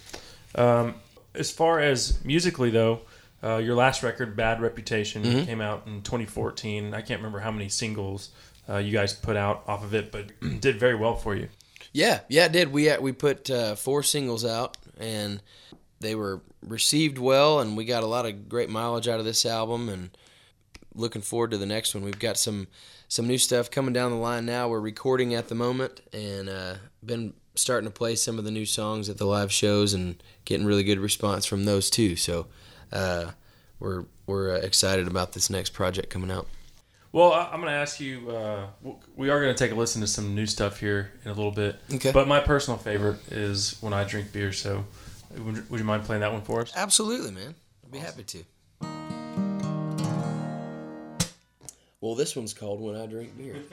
[0.55, 0.95] Um,
[1.35, 3.01] as far as musically though,
[3.45, 5.45] Uh, your last record, Bad Reputation, Mm-hmm.
[5.45, 6.95] came out in 2014.
[6.95, 8.31] I can't remember how many singles
[8.69, 11.49] uh, you guys put out off of it, but did very well for you.
[11.93, 12.73] Yeah, yeah, it did.
[12.73, 15.41] We we put uh, four singles out, and
[16.01, 19.47] they were received well, and we got a lot of great mileage out of this
[19.47, 19.89] album.
[19.89, 20.11] And
[20.97, 22.03] looking forward to the next one.
[22.03, 22.67] We've got some
[23.09, 24.69] some new stuff coming down the line now.
[24.69, 28.67] We're recording at the moment, and uh, been starting to play some of the new
[28.67, 32.17] songs at the live shows, and getting really good response from those too.
[32.17, 32.47] So
[32.93, 33.33] uh,
[33.79, 36.47] we're we're uh, excited about this next project coming out.
[37.13, 38.31] Well, I'm going to ask you.
[38.31, 38.67] Uh,
[39.15, 41.53] we are going to take a listen to some new stuff here in a little
[41.53, 41.77] bit.
[41.95, 42.13] Okay.
[42.13, 44.53] But my personal favorite is when I drink beer.
[44.53, 44.85] So,
[45.39, 46.73] would, would you mind playing that one for us?
[46.75, 47.55] Absolutely, man.
[47.85, 48.45] I'd be happy to.
[52.01, 53.57] Well, this one's called When I Drink Beer.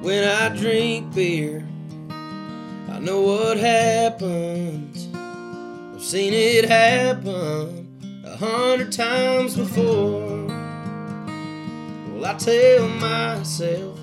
[0.00, 1.66] when I drink beer,
[2.88, 5.08] I know what happens.
[5.14, 7.83] I've seen it happen
[8.34, 10.46] a hundred times before.
[12.08, 13.96] Well, I tell myself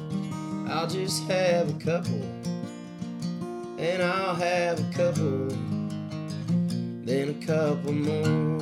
[0.69, 2.23] I'll just have a couple,
[3.77, 5.49] and I'll have a couple,
[7.03, 8.61] then a couple more.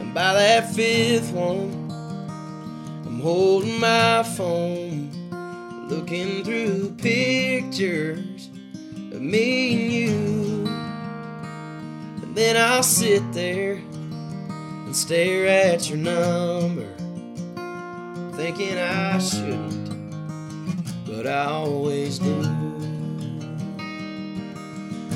[0.00, 1.90] And by that fifth one,
[3.04, 5.10] I'm holding my phone,
[5.90, 8.48] looking through pictures
[9.12, 10.41] of me and you.
[12.34, 16.88] Then I'll sit there and stare at your number,
[18.36, 19.90] thinking I shouldn't,
[21.06, 22.42] but I always do.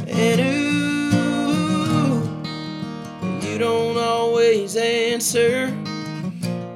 [0.09, 2.21] And ooh,
[3.49, 5.75] you don't always answer.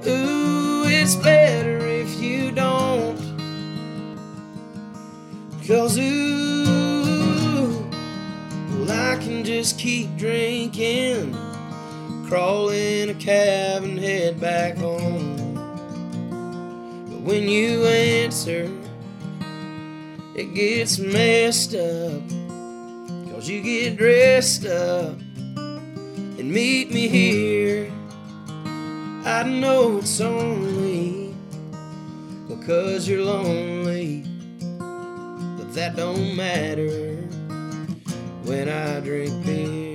[0.07, 3.21] Ooh, it's better if you don't.
[5.67, 6.40] Cause ooh,
[9.31, 11.33] can just keep drinking,
[12.27, 15.55] crawl in a cab and head back home.
[17.09, 18.69] But when you answer,
[20.35, 22.23] it gets messed up.
[23.31, 27.89] Cause you get dressed up and meet me here.
[29.25, 31.33] I know it's only
[32.49, 34.25] because you're lonely,
[34.69, 37.20] but that don't matter
[38.45, 39.90] when I drink beer.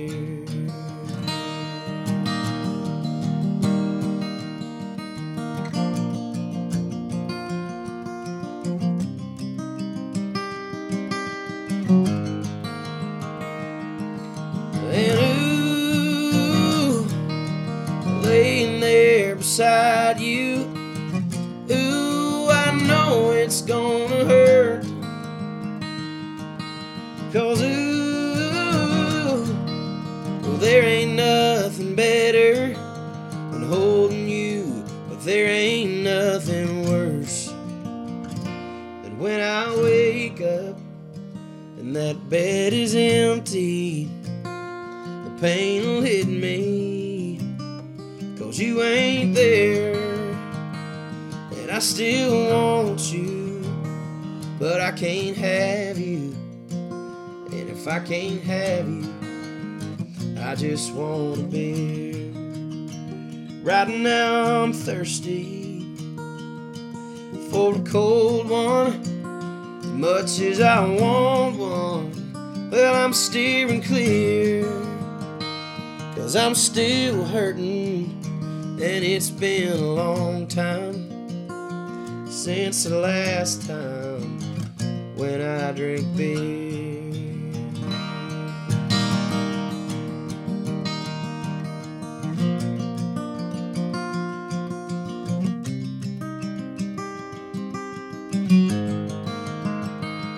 [54.58, 56.34] But I can't have you.
[56.70, 59.14] And if I can't have you,
[60.40, 62.32] I just want a beer.
[63.62, 65.84] Right now I'm thirsty
[67.50, 69.02] for a cold one.
[70.00, 74.64] Much as I want one, well, I'm steering clear.
[76.14, 78.10] Cause I'm still hurting,
[78.80, 81.06] and it's been a long time
[82.28, 84.25] since the last time
[85.16, 86.66] when I drink beer.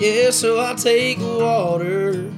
[0.00, 2.30] Yeah, so I'll take water,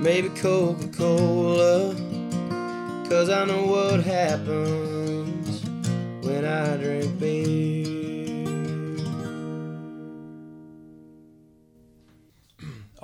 [0.00, 1.94] maybe Coca Cola,
[3.08, 5.64] cause I know what happens
[6.24, 7.63] when I drink beer.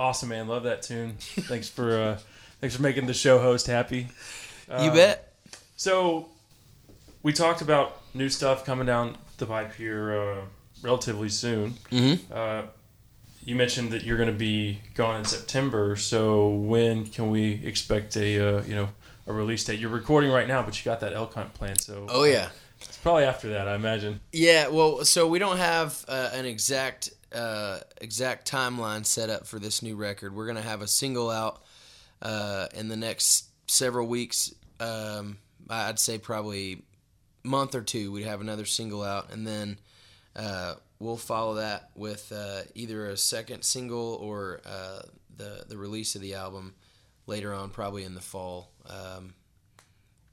[0.01, 0.49] Awesome, man.
[0.49, 1.17] Love that tune.
[1.19, 2.19] Thanks for uh,
[2.63, 4.09] thanks for making the show host happy.
[4.67, 5.35] You Uh, bet.
[5.77, 6.31] So,
[7.23, 10.41] we talked about new stuff coming down the pipe here uh,
[10.83, 11.75] relatively soon.
[11.93, 12.33] Mm-hmm.
[12.33, 12.63] Uh,
[13.45, 15.97] you mentioned that you're going to be gone in September.
[15.97, 18.89] So, when can we expect a uh, you know
[19.27, 19.81] a release date?
[19.81, 21.77] You're recording right now, but you got that Elk Hunt plan.
[21.79, 22.49] So, Oh yeah.
[22.81, 24.21] It's probably after that, I imagine.
[24.33, 29.59] Yeah, well, so we don't have uh, an exact uh, exact timeline set up for
[29.59, 30.35] this new record.
[30.35, 31.63] We're gonna have a single out
[32.23, 34.53] uh, in the next several weeks.
[34.79, 36.83] Um, I'd say probably
[37.45, 38.11] month or two.
[38.13, 39.79] We'd have another single out, and then
[40.37, 45.03] uh, we'll follow that with uh, either a second single or uh,
[45.37, 46.75] the the release of the album
[47.27, 48.73] later on, probably in the fall.
[48.89, 49.35] Um,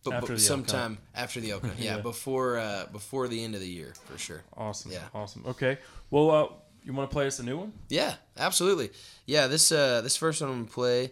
[0.04, 2.02] but, After but the sometime after the Elkhorn, yeah, Yeah.
[2.02, 4.42] before uh, before the end of the year for sure.
[4.56, 4.92] Awesome.
[4.92, 5.00] Yeah.
[5.14, 5.44] Awesome.
[5.46, 5.78] Okay.
[6.10, 6.48] Well, uh,
[6.88, 7.74] you want to play us a new one?
[7.90, 8.92] Yeah, absolutely.
[9.26, 11.12] Yeah, this uh, this first one I'm gonna play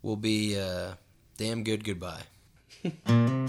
[0.00, 0.92] will be uh,
[1.36, 2.22] "Damn Good Goodbye."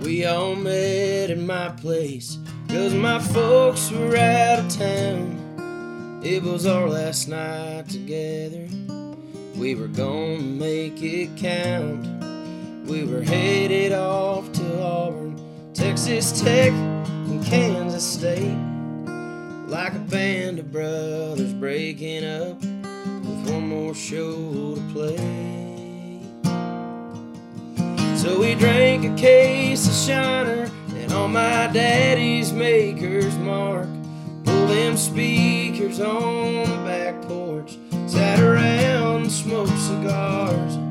[0.00, 6.20] We all met at my place, cause my folks were out of town.
[6.24, 8.66] It was our last night together.
[9.54, 12.17] We were gonna make it count.
[12.88, 15.38] We were headed off to Auburn,
[15.74, 18.56] Texas Tech, and Kansas State.
[19.66, 26.22] Like a band of brothers breaking up with one more show to play.
[28.16, 33.88] So we drank a case of Shiner and on my daddy's maker's mark.
[34.44, 37.76] Pulled them speakers on the back porch,
[38.06, 40.87] sat around smoked cigars.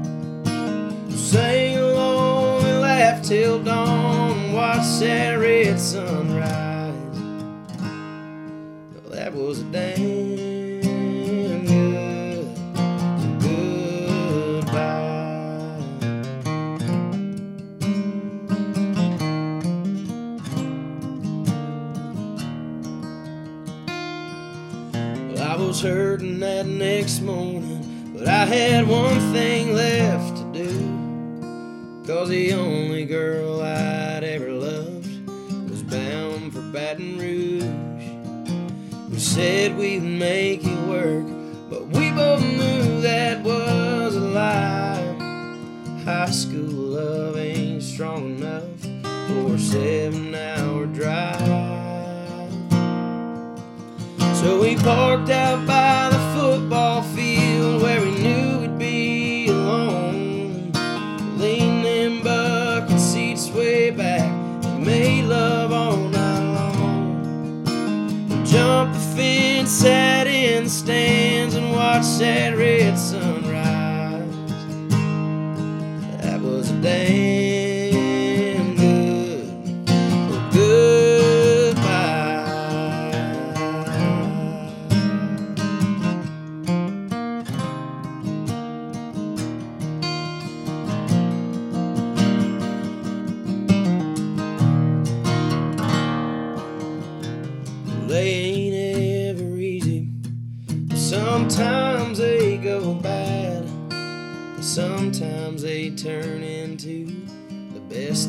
[1.29, 6.93] Sang along and laughed till dawn, watched that red sunrise.
[8.93, 12.47] Well, that was a damn good
[13.41, 14.71] goodbye.
[25.33, 30.36] Well, I was hurting that next morning, but I had one thing left.
[32.07, 35.09] Cause the only girl I'd ever loved
[35.69, 37.65] was bound for Baton Rouge.
[39.11, 41.25] We said we'd make it work,
[41.69, 45.15] but we both knew that was a lie.
[46.05, 48.79] High school love ain't strong enough
[49.27, 51.41] for a seven hour drive.
[54.37, 57.16] So we parked out by the football field
[69.77, 74.35] sat in the stands and watched that red sunrise.
[76.19, 77.36] That was a damn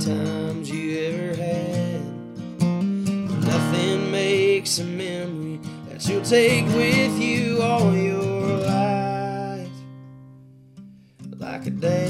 [0.05, 2.03] times you ever had.
[3.45, 9.69] Nothing makes a memory that you'll take with you all your life.
[11.39, 12.08] Like a damn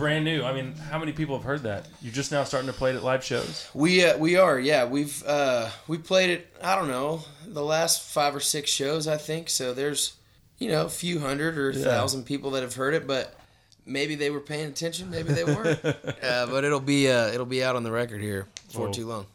[0.00, 0.42] brand new.
[0.42, 1.86] I mean, how many people have heard that?
[2.02, 3.68] You're just now starting to play it at live shows.
[3.74, 8.02] We uh, we are yeah we've uh, we played it I don't know the last
[8.02, 10.14] five or six shows I think so there's
[10.58, 11.84] you know a few hundred or Yeah.
[11.84, 13.34] thousand people that have heard it but
[13.86, 17.62] maybe they were paying attention maybe they weren't uh, but it'll be uh, it'll be
[17.64, 18.92] out on the record here before Whoa.
[18.92, 19.26] too long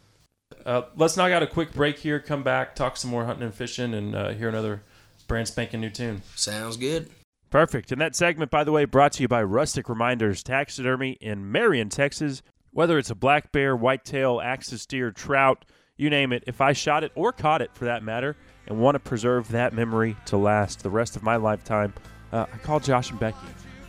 [0.66, 2.20] Uh, let's knock out a quick break here.
[2.20, 4.82] Come back, talk some more hunting and fishing, and uh, hear another
[5.28, 6.22] brand spanking new tune.
[6.36, 7.10] sounds good
[7.56, 7.94] Perfect.
[7.94, 11.88] And that segment, by the way, brought to you by Rustic Reminders Taxidermy in Marion,
[11.88, 12.42] Texas.
[12.72, 15.64] Whether it's a black bear, whitetail, axis deer, trout,
[15.96, 18.36] you name it, if I shot it or caught it for that matter,
[18.68, 21.94] and want to preserve that memory to last the rest of my lifetime,
[22.34, 23.38] uh, I call Josh and Becky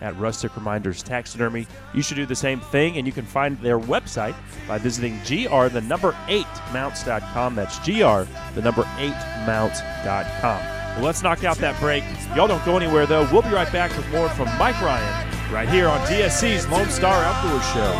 [0.00, 1.66] at Rustic Reminders Taxidermy.
[1.92, 4.36] You should do the same thing, and you can find their website
[4.68, 7.56] by visiting gr the number 8 mounts.com.
[7.56, 9.08] That's gr the number 8
[9.44, 10.85] mounts.com.
[10.96, 12.02] Well, let's knock out that break.
[12.34, 13.28] Y'all don't go anywhere, though.
[13.30, 17.22] We'll be right back with more from Mike Ryan right here on DSC's Lone Star
[17.22, 17.92] Outdoor Show.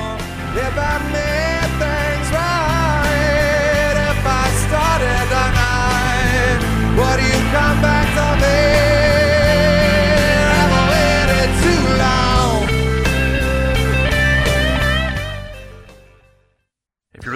[0.56, 5.76] If I made things right, if I started night,
[7.20, 7.95] you come back?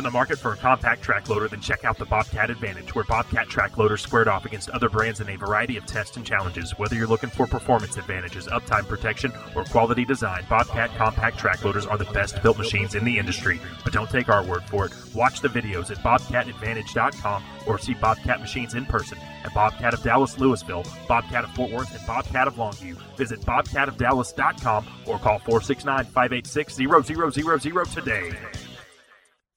[0.01, 3.48] The market for a compact track loader, then check out the Bobcat Advantage, where Bobcat
[3.48, 6.72] track loaders squared off against other brands in a variety of tests and challenges.
[6.78, 11.86] Whether you're looking for performance advantages, uptime protection, or quality design, Bobcat compact track loaders
[11.86, 13.61] are the best built machines in the industry.
[13.84, 14.92] But don't take our word for it.
[15.14, 20.36] Watch the videos at bobcatadvantage.com or see Bobcat machines in person at Bobcat of Dallas
[20.36, 22.96] Lewisville, Bobcat of Fort Worth, and Bobcat of Longview.
[23.16, 28.32] Visit bobcatofdallas.com or call 469 586 0000 today.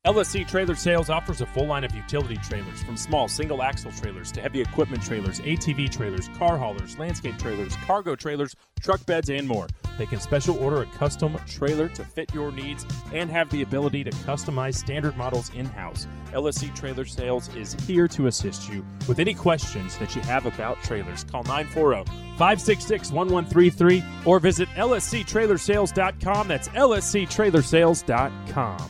[0.05, 4.33] LSC Trailer Sales offers a full line of utility trailers from small single axle trailers
[4.33, 9.47] to heavy equipment trailers, ATV trailers, car haulers, landscape trailers, cargo trailers, truck beds, and
[9.47, 9.65] more.
[9.97, 14.03] They can special order a custom trailer to fit your needs and have the ability
[14.03, 16.05] to customize standard models in house.
[16.33, 20.83] LSC Trailer Sales is here to assist you with any questions that you have about
[20.83, 21.23] trailers.
[21.23, 22.03] Call 940
[22.37, 26.47] 566 1133 or visit lsctrailersales.com.
[26.49, 28.89] That's lsctrailersales.com.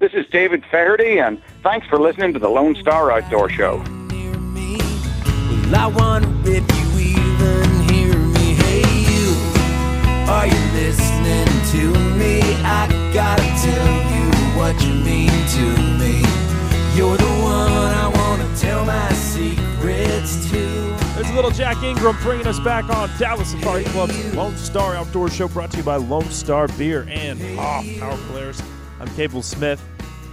[0.00, 3.82] This is David Feherty, and thanks for listening to the Lone Star Outdoor Show.
[5.74, 8.54] I wonder if you even hear me.
[8.54, 9.34] Hey, you,
[10.30, 12.40] are you listening to me?
[12.62, 16.22] I gotta tell you what you mean to me.
[16.96, 20.96] You're the one I wanna tell my secrets to.
[21.16, 25.28] There's a little Jack Ingram bringing us back on Dallas Safari Club's Lone Star Outdoor
[25.28, 28.62] Show brought to you by Lone Star Beer and Hoff Power Players.
[29.00, 29.80] I'm Cable Smith.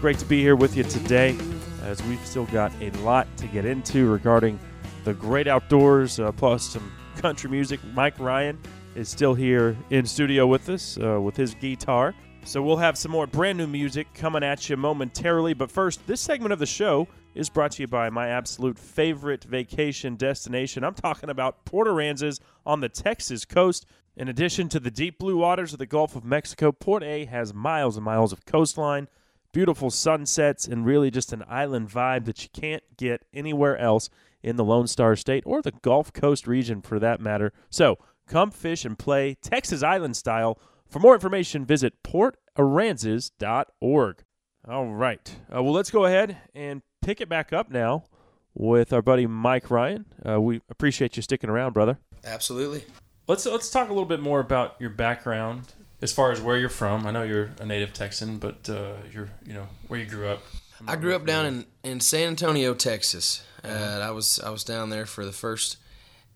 [0.01, 1.37] Great to be here with you today
[1.83, 4.59] as we've still got a lot to get into regarding
[5.03, 7.79] the great outdoors, uh, plus some country music.
[7.93, 8.57] Mike Ryan
[8.95, 12.15] is still here in studio with us uh, with his guitar.
[12.43, 15.53] So we'll have some more brand new music coming at you momentarily.
[15.53, 19.43] But first, this segment of the show is brought to you by my absolute favorite
[19.43, 20.83] vacation destination.
[20.83, 23.85] I'm talking about Port Aransas on the Texas coast.
[24.17, 27.53] In addition to the deep blue waters of the Gulf of Mexico, Port A has
[27.53, 29.09] miles and miles of coastline,
[29.51, 34.09] beautiful sunsets, and really just an island vibe that you can't get anywhere else
[34.41, 37.51] in the Lone Star State or the Gulf Coast region for that matter.
[37.69, 40.57] So come fish and play Texas Island style.
[40.87, 44.23] For more information, visit portaransas.org.
[44.67, 45.35] All right.
[45.53, 48.05] Uh, well, let's go ahead and pick it back up now
[48.53, 50.05] with our buddy Mike Ryan.
[50.27, 51.99] Uh, we appreciate you sticking around, brother.
[52.23, 52.85] Absolutely.
[53.27, 55.63] Let's let's talk a little bit more about your background
[56.01, 57.07] as far as where you're from.
[57.07, 60.41] I know you're a native Texan, but uh, you're you know where you grew up.
[60.87, 63.43] I grew up down in, in San Antonio, Texas.
[63.63, 65.77] Uh, I was I was down there for the first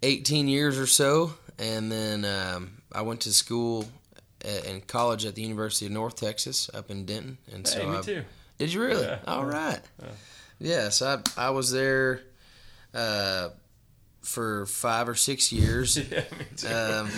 [0.02, 3.86] 18 years or so, and then um, I went to school
[4.44, 7.38] at, in college at the University of North Texas up in Denton.
[7.54, 8.24] And Hey, so me I, too.
[8.58, 9.04] Did you really?
[9.06, 9.20] Yeah.
[9.28, 9.52] All Yeah.
[9.52, 9.80] right.
[10.02, 10.08] Yeah.
[10.60, 12.22] Yes, I I was there
[12.96, 13.50] uh,
[14.30, 15.98] for five or six years.
[16.10, 16.68] Yeah, me too.
[16.68, 17.12] Um,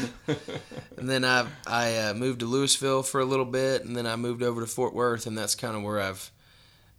[0.97, 4.15] and then I I uh, moved to Lewisville for a little bit, and then I
[4.15, 6.31] moved over to Fort Worth, and that's kind of where I've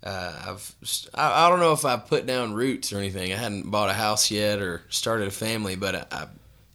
[0.03, 0.75] uh, I've
[1.15, 3.33] I, I don't know if I put down roots or anything.
[3.33, 6.27] I hadn't bought a house yet or started a family, but I, I,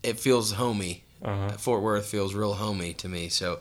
[0.03, 1.03] it feels homey.
[1.23, 1.49] Uh-huh.
[1.51, 3.59] Fort Worth feels real homey to me, so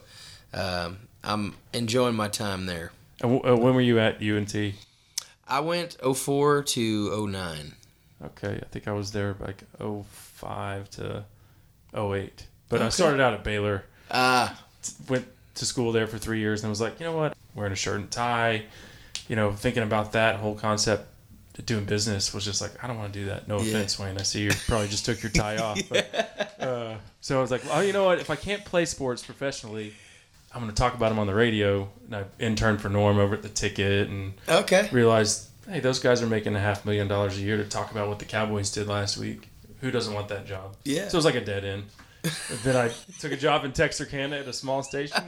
[0.53, 2.91] um, I'm enjoying my time there.
[3.23, 4.55] Uh, when were you at UNT?
[5.47, 7.73] I went 04 to 09.
[8.23, 11.23] Okay, I think I was there like 05 to
[11.95, 12.47] 08.
[12.69, 13.83] But I started out at Baylor.
[14.11, 14.59] Ah.
[15.07, 17.35] Went to school there for three years and was like, you know what?
[17.55, 18.63] Wearing a shirt and tie,
[19.27, 21.07] you know, thinking about that whole concept
[21.57, 23.47] of doing business was just like, I don't want to do that.
[23.47, 23.69] No Yeah.
[23.69, 24.17] offense, Wayne.
[24.17, 25.79] I see you probably just took your tie off.
[25.89, 28.19] But, uh, so I was like, oh, you know what?
[28.19, 29.93] If I can't play sports professionally,
[30.53, 31.89] I'm going to talk about them on the radio.
[32.05, 34.87] And I interned for Norm over at the ticket and Okay.
[34.91, 38.07] realized, hey, those guys are making a half million dollars a year to talk about
[38.07, 39.49] what the Cowboys did last week.
[39.81, 40.75] Who doesn't want that job?
[40.83, 41.07] Yeah.
[41.07, 41.83] So it was like a dead end.
[42.63, 45.23] Then I took a job in Texarkana at a small station,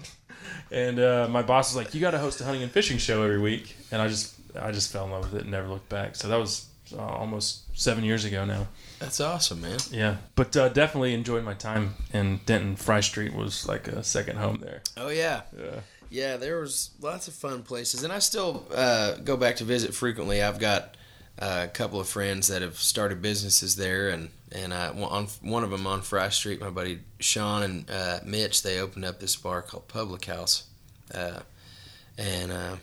[0.71, 3.23] and uh, my boss was like, "You got to host a hunting and fishing show
[3.23, 5.87] every week," and I just I just fell in love with it and never looked
[5.87, 6.15] back.
[6.15, 6.67] So that was
[6.97, 8.67] uh, almost seven years ago now.
[8.99, 9.77] That's awesome, man.
[9.91, 12.75] Yeah, but uh, definitely enjoyed my time in Denton.
[12.75, 14.81] Fry Street was like a second home there.
[14.97, 15.43] Oh yeah.
[15.57, 15.79] Yeah.
[16.09, 19.93] Yeah, there was lots of fun places, and I still uh, go back to visit
[19.93, 20.41] frequently.
[20.41, 20.95] I've got
[21.37, 25.63] uh, a couple of friends that have started businesses there, and and I, on one
[25.63, 29.35] of them on Fry Street, my buddy Sean and uh, Mitch, they opened up this
[29.35, 30.63] bar called Public House,
[31.13, 31.41] uh,
[32.17, 32.75] and uh,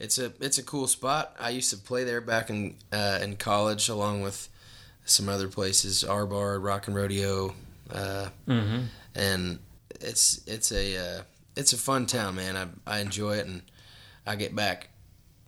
[0.00, 1.36] it's a it's a cool spot.
[1.38, 4.48] I used to play there back in uh, in college, along with
[5.04, 7.54] some other places, R Bar, Rock and Rodeo,
[7.92, 8.86] uh, Mhm.
[9.14, 9.60] and
[10.00, 11.22] it's it's a uh,
[11.56, 12.56] it's a fun town, man.
[12.56, 13.62] I I enjoy it, and
[14.26, 14.90] I get back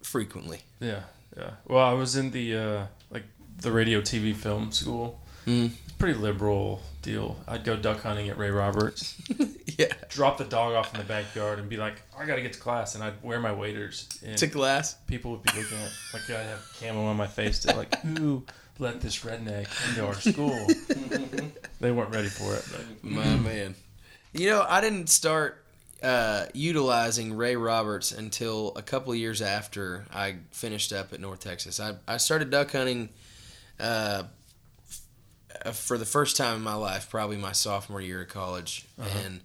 [0.03, 0.61] frequently.
[0.81, 1.03] Yeah,
[1.37, 1.51] yeah.
[1.67, 3.25] Well, I was in the uh, like
[3.59, 5.21] the radio, TV, film school.
[5.47, 5.71] Mm.
[5.99, 7.39] Pretty liberal deal.
[7.49, 9.21] I'd go duck hunting at Ray Roberts.
[9.79, 9.93] yeah.
[10.09, 12.95] Drop the dog off in the backyard and be like, I gotta get to class,
[12.95, 14.95] and I'd wear my waders and To class?
[15.07, 17.95] People would be looking at like I'd have a camo on my face to like
[18.19, 18.45] who
[18.79, 20.67] let this redneck into our school.
[21.81, 22.65] they weren't ready for it.
[22.71, 23.11] But.
[23.11, 23.75] My man.
[24.33, 25.65] You know, I didn't start
[26.03, 31.41] uh, utilizing Ray Roberts until a couple of years after I finished up at North
[31.41, 31.81] Texas.
[31.81, 33.09] I, I started duck hunting
[33.81, 34.25] uh,
[35.65, 39.19] f- for the first time in my life, probably my sophomore year of college, Uh-huh.
[39.25, 39.41] and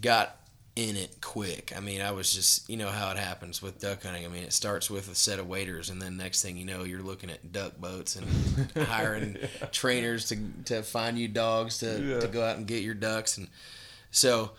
[0.00, 0.36] got
[0.74, 1.70] in it quick.
[1.76, 4.24] I mean, I was just, you know how it happens with duck hunting.
[4.24, 6.84] I mean, it starts with a set of waders, and then next thing you know,
[6.84, 9.36] you're looking at duck boats and hiring
[9.70, 12.20] trainers to, to find you dogs to, Yeah.
[12.20, 13.36] to go out and get your ducks.
[13.36, 13.48] And
[14.10, 14.52] so,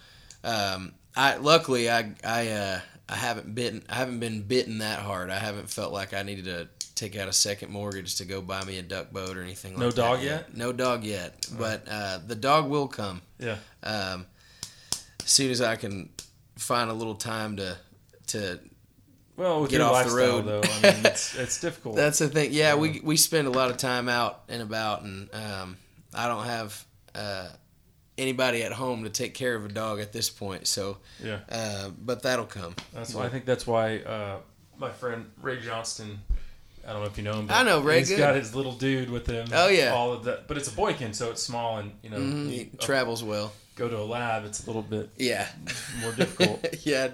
[0.43, 5.29] um, I luckily I I uh, I haven't bitten I haven't been bitten that hard.
[5.29, 8.63] I haven't felt like I needed to take out a second mortgage to go buy
[8.63, 9.85] me a duck boat or anything like that.
[9.85, 10.55] No dog yet?
[10.55, 13.21] No dog yet, but uh, the dog will come.
[13.39, 13.57] Yeah.
[13.83, 14.25] Um,
[15.23, 16.09] as soon as I can
[16.57, 17.77] find a little time to
[18.27, 18.59] to
[19.35, 21.95] Well, get off the road, though, I mean, it's- it's difficult.
[21.95, 22.49] That's the thing.
[22.53, 25.77] Yeah, we we spend a lot of time out and about, and um,
[26.13, 26.85] I don't have
[27.15, 27.49] uh,
[28.17, 30.67] anybody at home to take care of a dog at this point.
[30.67, 31.39] So Yeah.
[31.49, 32.75] uh, but that'll come.
[32.93, 34.37] That's why I think that's why uh,
[34.77, 36.19] my friend Ray Johnston.
[36.85, 37.47] I don't know if you know him.
[37.47, 38.17] But I know Ray He's good.
[38.17, 39.47] got his little dude with him.
[39.53, 39.93] Oh, yeah.
[39.93, 40.49] all of that.
[40.49, 43.53] But it's a boykin, so it's small and you know Mhm, you- he travels well.
[43.75, 45.47] Go to a lab, it's a little bit Yeah.
[46.01, 46.65] more difficult.
[46.85, 47.05] yeah.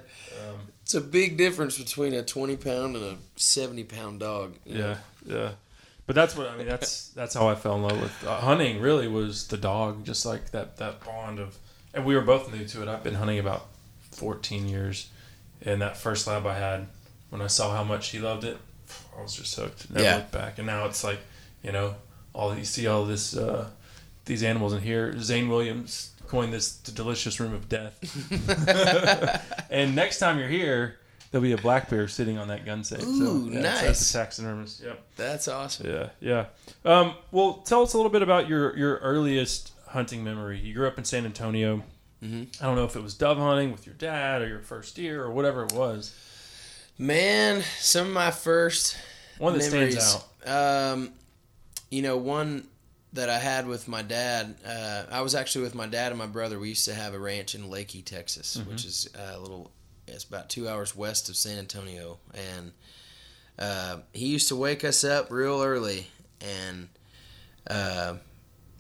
[0.42, 4.56] Um, it's a big difference between a 20 pound and a 70 pound dog.
[4.66, 4.98] you know?
[5.28, 5.52] Yeah, yeah.
[6.10, 6.66] But that's what I mean.
[6.66, 8.82] That's that's how I fell in love with uh, hunting.
[8.82, 10.04] Really, was the dog.
[10.06, 11.56] Just like that that bond of,
[11.94, 12.88] and we were both new to it.
[12.88, 13.68] I've been hunting about
[14.10, 15.10] fourteen years,
[15.62, 16.88] and that first lab I had,
[17.30, 18.58] when I saw how much he loved it,
[19.16, 19.92] I was just hooked.
[19.92, 20.16] Never Yeah.
[20.16, 20.58] looked back.
[20.58, 21.20] And now it's like,
[21.62, 21.94] you know,
[22.34, 23.70] all you see all this uh,
[24.26, 25.14] these animals in here.
[25.20, 28.00] Zane Williams coined this the delicious room of death.
[29.70, 30.99] and next time you're here.
[31.32, 33.02] There'll be a black bear sitting on that gun safe.
[33.02, 34.10] so, Ooh, yeah, so that's nice.
[34.10, 34.82] a taxidermist.
[34.82, 35.04] Yep.
[35.16, 35.88] That's awesome.
[35.90, 36.46] Yeah, yeah.
[36.84, 40.60] Um, well, tell us a little bit about your your earliest hunting memory.
[40.60, 41.84] You grew up in San Antonio.
[42.24, 42.48] Mhm.
[42.62, 45.24] I don't know if it was dove hunting with your dad or your first deer
[45.24, 46.14] or whatever it was.
[46.98, 48.98] Man, some of my first
[49.38, 50.94] One that stands out.
[50.94, 51.14] Um,
[51.90, 52.68] you know, one
[53.14, 54.56] that I had with my dad.
[54.66, 56.60] Uh, I was actually with my dad and my brother.
[56.60, 58.68] We used to have a ranch in Leakey, Texas, Mhm.
[58.68, 59.72] which is uh, a little.
[60.14, 62.72] It's about two hours west of San Antonio, and
[63.58, 66.08] uh, he used to wake us up real early,
[66.42, 66.90] and
[67.70, 68.16] uh,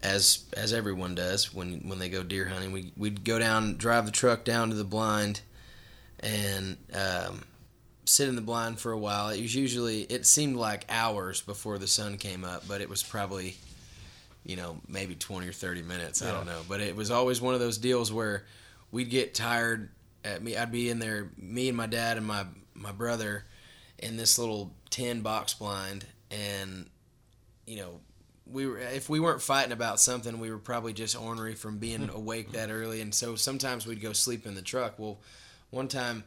[0.02, 4.06] as as everyone does when when they go deer hunting, we we'd go down, drive
[4.06, 5.42] the truck down to the blind,
[6.20, 7.44] and um,
[8.06, 9.30] sit in the blind for a while.
[9.30, 13.04] It was usually it seemed like hours before the sun came up, but it was
[13.04, 13.58] probably
[14.46, 16.22] you know maybe 20 or 30 minutes.
[16.22, 18.46] I don't know, but it was always one of those deals where
[18.92, 19.90] we'd get tired.
[20.24, 23.45] At me, I'd be in there, me and my dad and my my brother,
[23.97, 26.88] in this little tin box blind, and
[27.65, 27.99] you know
[28.45, 32.09] we were if we weren't fighting about something, we were probably just ornery from being
[32.09, 34.99] awake that early, and so sometimes we'd go sleep in the truck.
[34.99, 35.20] Well,
[35.70, 36.24] one time.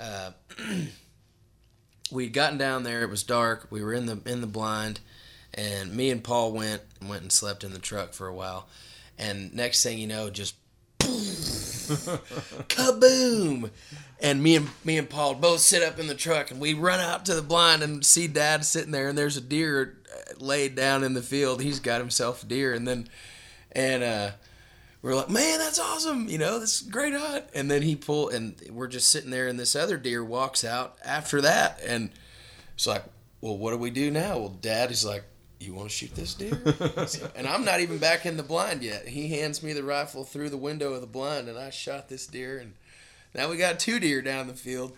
[0.00, 0.32] Uh,
[2.10, 3.02] we'd gotten down there.
[3.02, 3.66] It was dark.
[3.70, 5.00] We were in the in the blind,
[5.52, 8.68] and me and Paul went went and slept in the truck for a while.
[9.18, 10.56] And next thing you know, just
[12.68, 13.70] kaboom!
[14.20, 17.00] And me and me and Paul both sit up in the truck, and we run
[17.00, 20.74] out to the blind and see Dad sitting there, and there's a deer uh, laid
[20.74, 21.60] down in the field.
[21.60, 23.08] He's got himself a deer, and then
[23.72, 24.30] and uh,
[25.02, 26.28] we're like, man, that's awesome.
[26.28, 27.44] You know, this is great hunt.
[27.54, 30.96] And then he pull, and we're just sitting there, and this other deer walks out
[31.04, 32.10] after that, and
[32.74, 33.04] it's like,
[33.42, 34.38] well, what do we do now?
[34.38, 35.24] Well, Dad is like,
[35.64, 36.60] you want to shoot this deer?
[37.36, 39.08] And I'm not even back in the blind yet.
[39.08, 42.26] He hands me the rifle through the window of the blind, and I shot this
[42.26, 42.74] deer, and
[43.34, 44.96] now we got two deer down the field,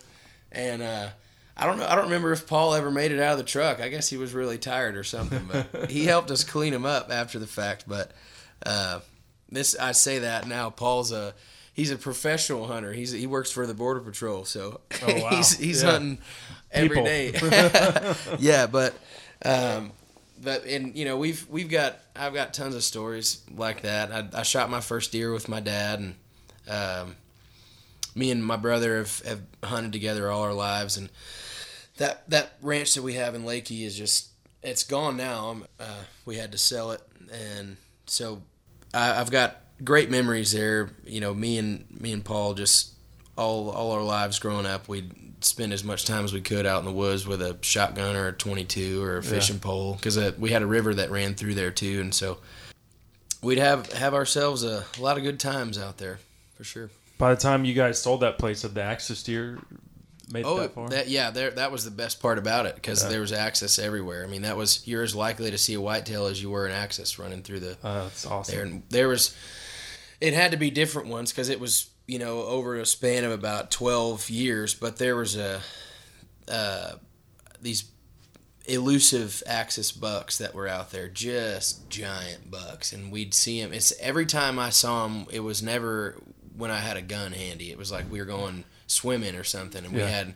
[0.52, 1.08] and uh,
[1.56, 1.86] I don't know.
[1.86, 3.80] I don't remember if Paul ever made it out of the truck.
[3.80, 7.10] I guess he was really tired or something, but he helped us clean him up
[7.10, 7.84] after the fact.
[7.88, 8.12] But
[8.64, 9.00] uh,
[9.50, 10.68] this, I say that now.
[10.70, 11.34] Paul's a
[11.72, 12.92] he's a professional hunter.
[12.92, 15.28] He's he works for the border patrol, so Oh, wow.
[15.36, 15.90] he's he's Yeah.
[15.92, 16.18] hunting
[16.70, 17.04] every People.
[17.04, 18.14] day.
[18.38, 18.94] yeah, but
[19.44, 19.92] um,
[20.43, 24.12] but and you know we've we've got I've got tons of stories like that.
[24.12, 26.14] I, I shot my first deer with my dad, and
[26.68, 27.16] um,
[28.14, 31.11] me and my brother have, have hunted together all our lives, and
[31.99, 34.28] that that ranch that we have in Leakey is just
[34.62, 35.62] it's gone now.
[35.78, 37.76] Uh, we had to sell it, and
[38.07, 38.43] so
[38.93, 40.91] I, I've got great memories there.
[41.05, 42.93] You know, me and me and Paul just
[43.37, 46.78] all all our lives growing up, we'd spend as much time as we could out
[46.80, 49.30] in the woods with a shotgun or a 22 or a Yeah.
[49.30, 52.39] fishing pole because uh, we had a river that ran through there too, and so
[53.43, 56.18] we'd have have ourselves a, lot of good times out there
[56.57, 56.91] for sure.
[57.18, 59.59] By the time you guys sold that place, had the axis deer
[60.30, 60.89] made Oh, that far?
[60.89, 63.11] that yeah, there that was the best part about it because Yeah.
[63.11, 64.24] there was axis everywhere.
[64.24, 66.72] I mean, that was you're as likely to see a whitetail as you were an
[66.72, 67.76] axis running through the.
[67.82, 68.55] Uh, that's awesome.
[68.55, 69.34] There, there was,
[70.20, 73.32] it had to be different ones because it was you know over a span of
[73.32, 75.61] about twelve years, but there was a,
[76.48, 76.92] uh,
[77.61, 77.84] these
[78.66, 83.72] elusive axis bucks that were out there, just giant bucks, and we'd see them.
[83.72, 86.16] It's every time I saw them, it was never
[86.57, 87.70] when I had a gun handy.
[87.70, 90.09] It was like we were going swimming or something, and we Yeah.
[90.09, 90.34] had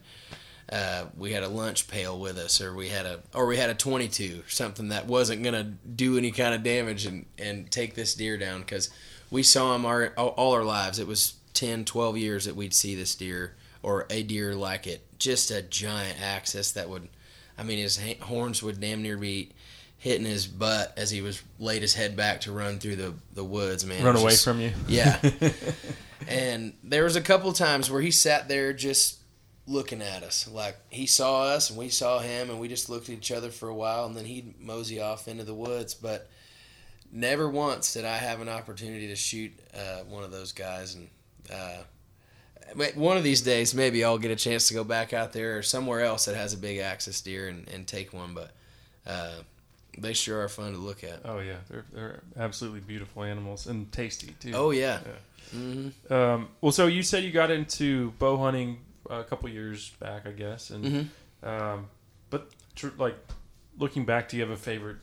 [0.73, 3.71] uh, we had a lunch pail with us, or we had a or we had
[3.71, 8.15] a 22, something that wasn't gonna do any kind of damage and and take this
[8.15, 8.89] deer down because
[9.33, 11.01] we saw him our all our lives.
[11.01, 15.07] It was 10, 12 years that we'd see this deer or a deer like it,
[15.19, 17.09] just a giant axis that would,
[17.59, 19.51] I mean, his horns would damn near be
[19.99, 23.45] hitting his butt as he was laid his head back to run through the the
[23.45, 23.85] woods.
[23.85, 24.73] Man, Run away just- from you?
[24.89, 25.21] Yeah.
[26.29, 29.19] and there was a couple times where he sat there just
[29.67, 33.09] looking at us like he saw us and we saw him and we just looked
[33.09, 36.29] at each other for a while and then he'd mosey off into the woods but
[37.13, 41.09] never once did i have an opportunity to shoot uh, one of those guys and
[41.53, 41.83] uh,
[42.95, 45.63] one of these days maybe i'll get a chance to go back out there or
[45.63, 48.53] somewhere else that has a big axis deer and, and take one but
[49.07, 49.33] uh,
[49.99, 53.91] they sure are fun to look at Oh yeah, they're they're absolutely beautiful animals and
[53.91, 54.53] tasty too.
[54.55, 55.01] Oh, yeah.
[55.55, 55.93] Mhm.
[56.11, 58.79] Um, well, so you said you got into bow hunting
[59.09, 60.85] a couple years back, I guess, and
[61.43, 61.49] Mhm.
[61.49, 61.87] um,
[62.31, 63.17] but tr- like
[63.79, 64.99] looking back, do you have a favorite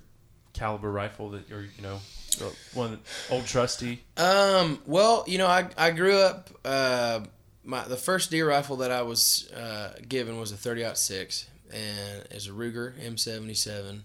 [0.57, 1.99] caliber rifle that you're you know
[2.41, 2.99] uh, one
[3.29, 4.03] old trusty?
[4.17, 4.79] Um.
[4.85, 6.49] Well, you know, I I grew up.
[6.65, 7.21] Uh,
[7.63, 12.25] my the first deer rifle that I was uh, given was a thirty six, and
[12.31, 14.03] it's a Ruger M seventy seven,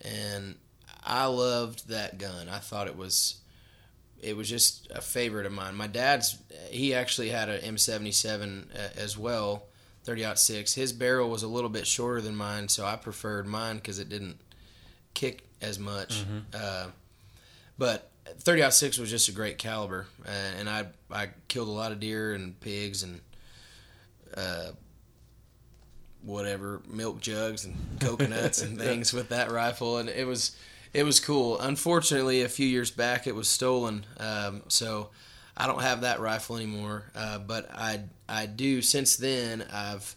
[0.00, 0.56] and
[1.04, 2.48] I loved that gun.
[2.48, 3.40] I thought it was.
[4.22, 5.74] It was just a favorite of mine.
[5.74, 6.38] My dad's,
[6.70, 9.64] he actually had an M77 uh, as well,
[10.04, 10.72] 30 six.
[10.72, 14.08] His barrel was a little bit shorter than mine, so I preferred mine because it
[14.08, 14.38] didn't
[15.12, 16.22] kick as much.
[16.24, 16.42] Mhm.
[16.54, 16.86] Uh,
[17.78, 18.10] but
[18.40, 22.00] 30 six was just a great caliber, uh, and I I killed a lot of
[22.00, 23.20] deer and pigs and
[24.36, 24.70] uh,
[26.22, 30.56] whatever milk jugs and coconuts and things with that rifle, and it was
[30.92, 31.58] it was cool.
[31.60, 35.10] Unfortunately, a few years back, it was stolen, um, so
[35.56, 37.10] I don't have that rifle anymore.
[37.14, 40.16] Uh, but I I do since then I've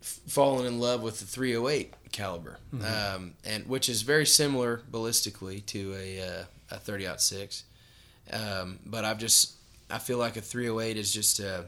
[0.00, 3.14] fallen in love with the 308 caliber, Mhm.
[3.14, 7.64] um, and which is very similar ballistically to a uh, a 30 out six.
[8.30, 9.52] Um, but I've just
[9.90, 11.66] I feel like a 308 is just a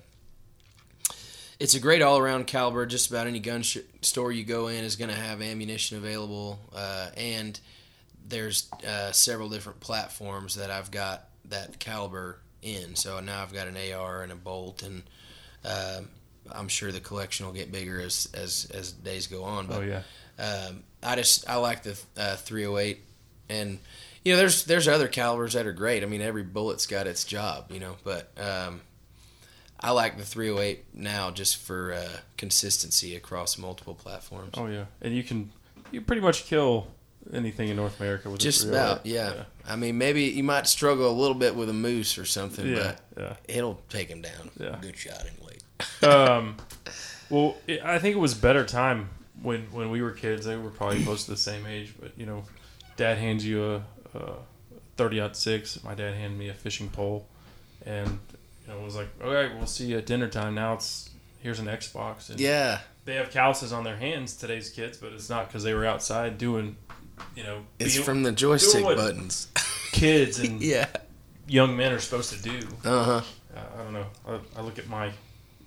[1.58, 2.86] it's a great all around caliber.
[2.86, 6.58] Just about any gun sh- store you go in is going to have ammunition available,
[6.74, 7.58] uh, and
[8.26, 12.94] there's uh, several different platforms that I've got that caliber in.
[12.96, 15.02] So now I've got an AR and a bolt, and
[15.64, 16.00] uh,
[16.50, 19.66] I'm sure the collection will get bigger as as, as days go on.
[19.66, 20.02] But Oh, yeah.
[20.40, 22.98] Um, I just I like the uh, 308,
[23.48, 23.78] and
[24.24, 26.02] you know there's there's other calibers that are great.
[26.02, 28.80] I mean every bullet's got its job, you know, but um,
[29.80, 34.50] I like the 308 now just for uh, consistency across multiple platforms.
[34.54, 35.50] Oh yeah, and you can
[35.90, 36.86] you pretty much kill
[37.34, 38.80] anything in North America with Just 308.
[38.92, 39.44] about, yeah.
[39.68, 42.94] I mean, maybe you might struggle a little bit with a moose or something, Yeah,
[43.14, 43.56] but yeah.
[43.56, 44.50] it'll take him down.
[44.58, 44.78] Yeah.
[44.80, 45.58] Good shot anyway.
[46.16, 46.56] um,
[47.28, 49.10] well, I think it was better time
[49.42, 50.46] when when we were kids.
[50.46, 52.44] They were probably close to the same age, but you know,
[52.96, 53.76] Dad hands you a,
[54.18, 54.32] a
[54.96, 55.82] thirty six.
[55.84, 57.26] My dad handed me a fishing pole,
[57.86, 58.08] and
[58.66, 60.54] you know, it was like, okay, we'll see you at dinner time.
[60.54, 61.10] Now it's
[61.42, 62.28] here's an Xbox.
[62.30, 62.80] And Yeah.
[63.06, 64.36] they have calluses on their hands.
[64.36, 66.76] Today's kids, but it's not because they were outside doing,
[67.34, 69.48] you know, It's being- from the joystick buttons.
[69.92, 70.86] Kids and Yeah.
[71.48, 72.60] young men are supposed to do.
[72.84, 73.22] Uh-huh.
[73.56, 74.06] Uh, I don't know.
[74.28, 75.12] I, I look at my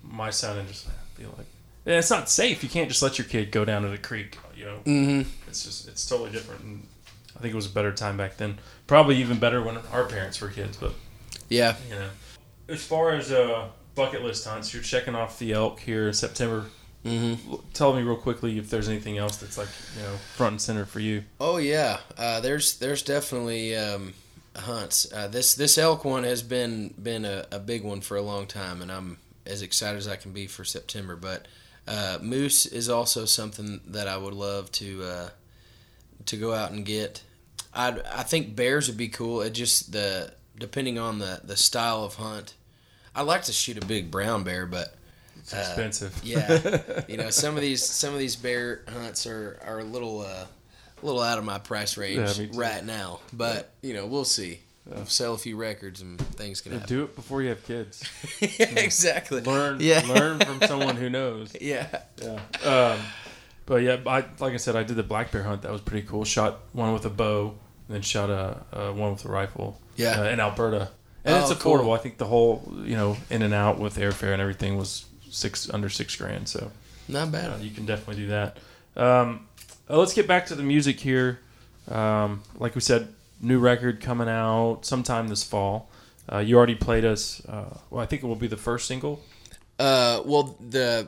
[0.04, 1.48] my son and just be like
[1.86, 2.64] yeah, it's not safe.
[2.64, 4.38] You can't just let your kid go down to the creek.
[4.56, 5.26] You know, Mhm.
[5.48, 6.62] it's just it's totally different.
[6.64, 6.88] And
[7.36, 8.60] I think it was a better time back then.
[8.88, 10.78] Probably even better when our parents were kids.
[10.78, 10.94] But
[11.50, 11.76] Yeah.
[11.90, 12.10] you know,
[12.70, 16.66] as far as uh, bucket list hunts, you're checking off the elk here in September.
[17.06, 17.62] Mhm.
[17.74, 19.68] Tell me real quickly if there's anything else that's like
[19.98, 21.26] you know front and center for you.
[21.42, 24.14] Oh yeah, uh, there's there's definitely um,
[24.56, 25.12] hunts.
[25.12, 28.48] Uh, this this elk one has been been a, a big one for a long
[28.48, 31.18] time, and I'm as excited as I can be for September.
[31.18, 31.46] But
[31.88, 35.30] Uh, moose is also something that I would love to uh,
[36.28, 37.24] to go out and get.
[37.74, 39.42] I I think bears would be cool.
[39.42, 42.54] It just the depending on the the style of hunt.
[43.16, 44.96] I like to shoot a big brown bear, but
[45.40, 46.20] It's expensive.
[46.24, 50.22] yeah, you know some of these some of these bear hunts are are a little
[50.22, 50.46] uh,
[51.02, 53.20] a little out of my price range Yeah, right now.
[53.34, 54.62] But you know we'll see.
[54.86, 56.96] We'll sell a few records and things can Yeah, happen.
[56.96, 58.04] do it before you have kids.
[58.42, 58.48] yeah,
[58.80, 59.42] exactly.
[59.42, 60.02] Learn, Yeah.
[60.08, 61.56] learn from someone who knows.
[61.62, 61.88] Yeah.
[62.22, 62.40] yeah.
[62.66, 63.00] Um,
[63.66, 65.62] but yeah, I like I said, I did the black bear hunt.
[65.62, 66.26] That was pretty cool.
[66.26, 67.56] Shot one with a bow,
[67.88, 69.80] and then shot a, a one with a rifle.
[69.96, 70.20] Yeah.
[70.22, 70.90] uh, in Alberta,
[71.24, 71.82] and it's Oh, affordable.
[71.84, 71.92] cool.
[71.94, 75.70] I think the whole you know in and out with airfare and everything was six
[75.70, 76.50] under six grand.
[76.50, 76.72] So
[77.08, 77.52] Not bad.
[77.52, 78.58] uh, you can definitely do that.
[78.98, 79.48] Um,
[79.90, 81.40] uh, let's get back to the music here.
[81.90, 83.08] Um, like we said,
[83.42, 85.90] new record coming out sometime this fall.
[86.32, 87.44] Uh, you already played us.
[87.46, 89.22] Uh, well, I think it will be the first single.
[89.78, 91.08] Uh, well, the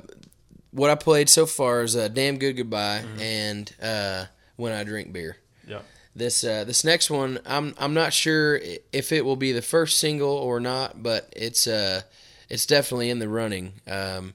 [0.72, 3.22] what I played so far is uh, "Damn Good Goodbye" Mm-hmm.
[3.22, 4.26] and uh,
[4.58, 5.80] "When I Drink Beer." Yeah.
[6.16, 8.60] This uh, this next one, I'm I'm not sure
[8.92, 12.02] if it will be the first single or not, but it's uh
[12.50, 13.74] it's definitely in the running.
[13.88, 14.34] Um,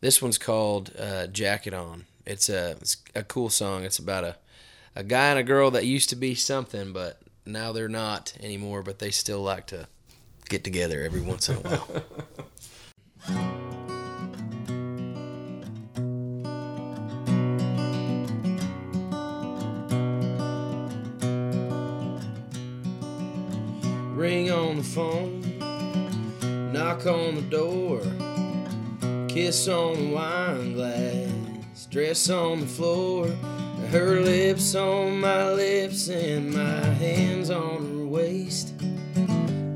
[0.00, 3.84] this one's called uh, "Jacket On." It's a it's a cool song.
[3.84, 4.36] It's about a
[4.96, 8.82] a guy and a girl that used to be something, but now they're not anymore.
[8.82, 9.88] But they still like to
[10.48, 11.88] get together every once in a while.
[24.14, 25.40] Ring on the phone,
[26.72, 28.00] knock on the door,
[29.28, 33.26] kiss on the wine glass, dress on the floor,
[33.94, 38.74] her lips on my lips, and my hands on her waist.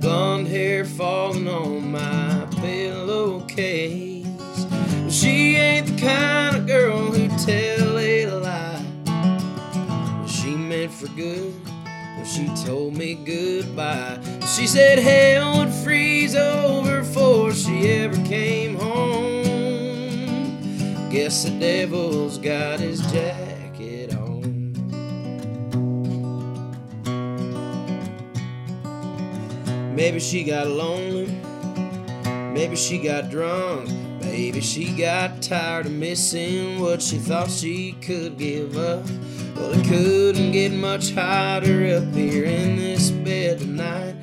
[0.01, 4.27] Blonde hair falling on my pillowcase.
[5.09, 8.85] She ain't the kind of girl who tell a lie.
[10.27, 11.55] She meant for good
[12.17, 14.19] when she told me goodbye.
[14.53, 19.39] She said hell would freeze over before she ever came home.
[21.09, 23.38] Guess the devil's got his jacket
[30.09, 31.27] Maybe she got lonely.
[32.55, 33.91] Maybe she got drunk.
[34.23, 39.05] Maybe she got tired of missing what she thought she could give up.
[39.55, 44.15] Well, it couldn't get much hotter up here in this bed tonight.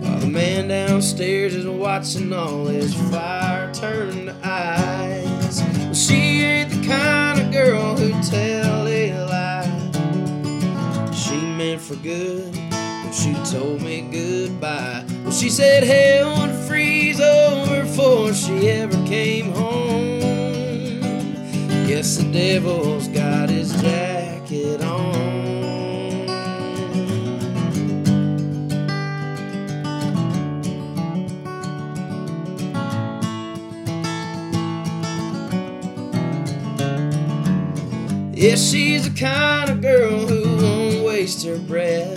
[0.00, 5.62] While the man downstairs is watching all his fire turn to ice.
[5.62, 11.12] Well, she ain't the kind of girl who tell a lie.
[11.12, 15.04] She meant for good when she told me goodbye.
[15.28, 20.20] Well, she said hell would freeze over before she ever came home.
[21.86, 25.18] Guess the devil's got his jacket on.
[38.32, 42.16] Yeah, she's the kind of girl who won't waste her breath.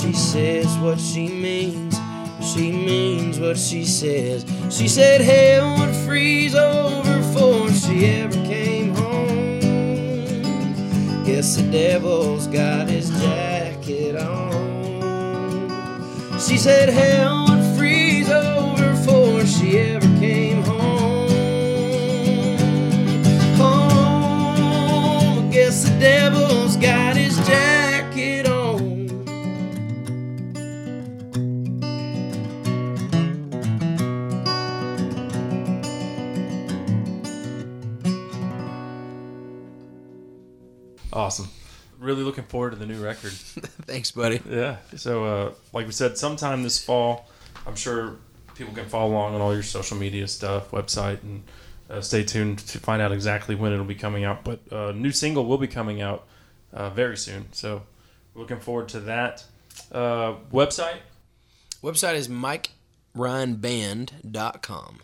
[0.00, 1.85] She says what she means,
[2.56, 4.46] she means what she says.
[4.70, 9.60] She said hell would freeze over before she ever came home.
[11.26, 14.46] Guess the devil's got his jacket on.
[16.40, 21.28] She said hell would freeze over before she ever came home.
[23.58, 27.75] Home, guess the devil's got his jacket
[41.16, 41.48] Awesome.
[41.98, 43.32] Really looking forward to the new record.
[43.32, 44.42] Thanks, buddy.
[44.46, 44.76] Yeah.
[44.96, 47.26] So, uh, like we said, sometime this fall,
[47.66, 48.16] I'm sure
[48.54, 51.42] people can follow along on all your social media stuff, website, and
[51.88, 54.44] uh, stay tuned to find out exactly when it'll be coming out.
[54.44, 56.26] But uh, new single will be coming out
[56.70, 57.50] uh, very soon.
[57.52, 57.84] So,
[58.34, 59.42] looking forward to that.
[59.90, 60.98] Uh, website?
[61.82, 65.00] Website is MikeRyanBand.com.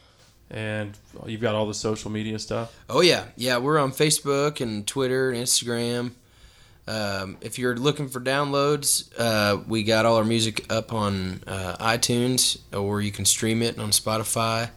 [0.52, 2.78] And you've got all the social media stuff.
[2.88, 3.56] Oh yeah, yeah.
[3.56, 6.12] We're on Facebook and Twitter and Instagram.
[6.86, 11.76] Um, if you're looking for downloads, uh, we got all our music up on uh,
[11.80, 14.70] iTunes, or you can stream it on Spotify.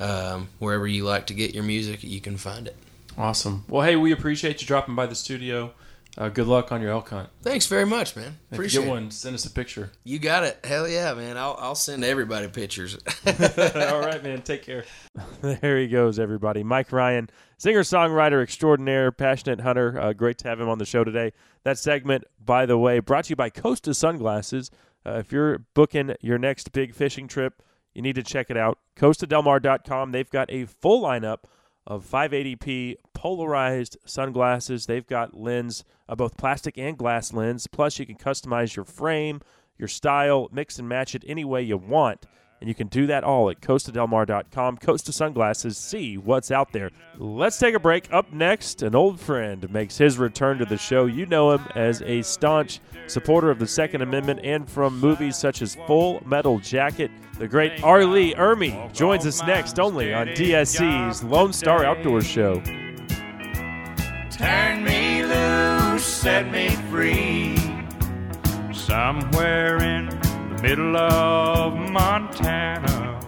[0.00, 2.76] Um, wherever you like to get your music, you can find it.
[3.18, 3.64] Awesome.
[3.68, 5.72] Well, hey, we appreciate you dropping by the studio.
[6.16, 7.28] Uh, good luck on your elk hunt.
[7.42, 8.38] Thanks very much, man.
[8.50, 9.00] If Appreciate you get it.
[9.00, 9.90] one, send us a picture.
[10.04, 10.58] You got it.
[10.64, 11.36] Hell yeah, man.
[11.36, 12.94] I'll I'll send everybody pictures.
[13.26, 14.42] All right, man.
[14.42, 14.84] Take care.
[15.40, 16.62] there he goes, everybody.
[16.62, 20.00] Mike Ryan, singer songwriter extraordinaire, passionate hunter.
[20.00, 21.32] Uh, great to have him on the show today.
[21.64, 24.70] That segment, by the way, brought to you by Costa Sunglasses.
[25.04, 27.60] Uh, if you're booking your next big fishing trip,
[27.92, 28.78] you need to check it out.
[28.96, 30.12] CostaDelmar.com.
[30.12, 31.38] They've got a full lineup
[31.86, 34.86] of 580p polarized sunglasses.
[34.86, 37.66] They've got lens, uh, both plastic and glass lens.
[37.66, 39.40] Plus, you can customize your frame,
[39.78, 42.26] your style, mix and match it any way you want.
[42.60, 44.78] And you can do that all at costadelmar.com.
[44.78, 46.90] Costa Sunglasses, see what's out there.
[47.18, 48.10] Let's take a break.
[48.12, 51.04] Up next, an old friend makes his return to the show.
[51.06, 55.60] You know him as a staunch supporter of the Second Amendment and from movies such
[55.60, 57.10] as Full Metal Jacket.
[57.38, 58.04] The great R.
[58.06, 62.62] Lee Ermey joins us next only on DSC's Lone Star Outdoors Show.
[64.30, 67.56] Turn me loose, set me free.
[68.72, 70.08] Somewhere in
[70.64, 73.20] middle of Montana.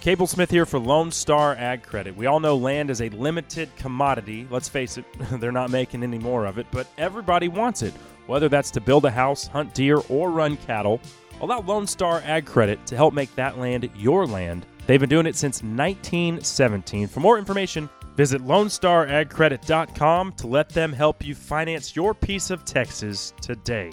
[0.00, 2.16] Cable Smith here for Lone Star Ag Credit.
[2.16, 4.48] We all know land is a limited commodity.
[4.50, 7.92] Let's face it, they're not making any more of it, but everybody wants it.
[8.26, 11.02] Whether that's to build a house, hunt deer, or run cattle,
[11.42, 14.64] allow Lone Star Ag Credit to help make that land your land.
[14.86, 17.08] They've been doing it since 1917.
[17.08, 23.34] For more information, visit LoneStarAgCredit.com to let them help you finance your piece of Texas
[23.42, 23.90] today.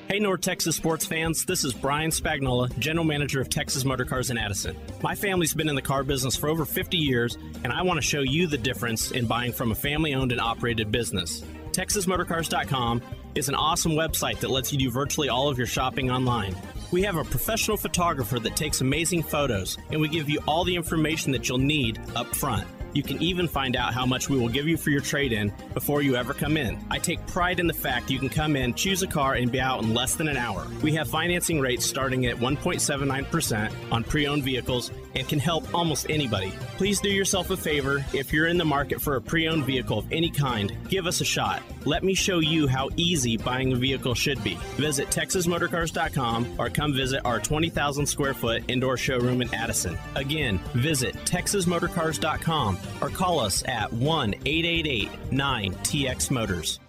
[0.09, 4.31] Hey, North Texas sports fans, this is Brian Spagnola, General Manager of Texas Motor Cars
[4.31, 4.75] in Addison.
[5.03, 8.03] My family's been in the car business for over 50 years, and I want to
[8.03, 11.45] show you the difference in buying from a family owned and operated business.
[11.73, 13.03] TexasMotorcars.com
[13.35, 16.57] is an awesome website that lets you do virtually all of your shopping online.
[16.93, 20.75] We have a professional photographer that takes amazing photos, and we give you all the
[20.75, 22.67] information that you'll need up front.
[22.93, 25.53] You can even find out how much we will give you for your trade in
[25.75, 26.79] before you ever come in.
[26.91, 29.61] I take pride in the fact you can come in, choose a car, and be
[29.61, 30.67] out in less than an hour.
[30.83, 36.09] We have financing rates starting at 1.79% on pre owned vehicles and can help almost
[36.09, 36.53] anybody.
[36.77, 39.99] Please do yourself a favor if you're in the market for a pre owned vehicle
[39.99, 41.63] of any kind, give us a shot.
[41.85, 44.55] Let me show you how easy buying a vehicle should be.
[44.77, 49.99] Visit TexasMotorcars.com or come visit our 20,000 square foot indoor showroom in Addison.
[50.15, 56.81] Again, visit TexasMotorcars.com or call us at 1 888 9 TX Motors.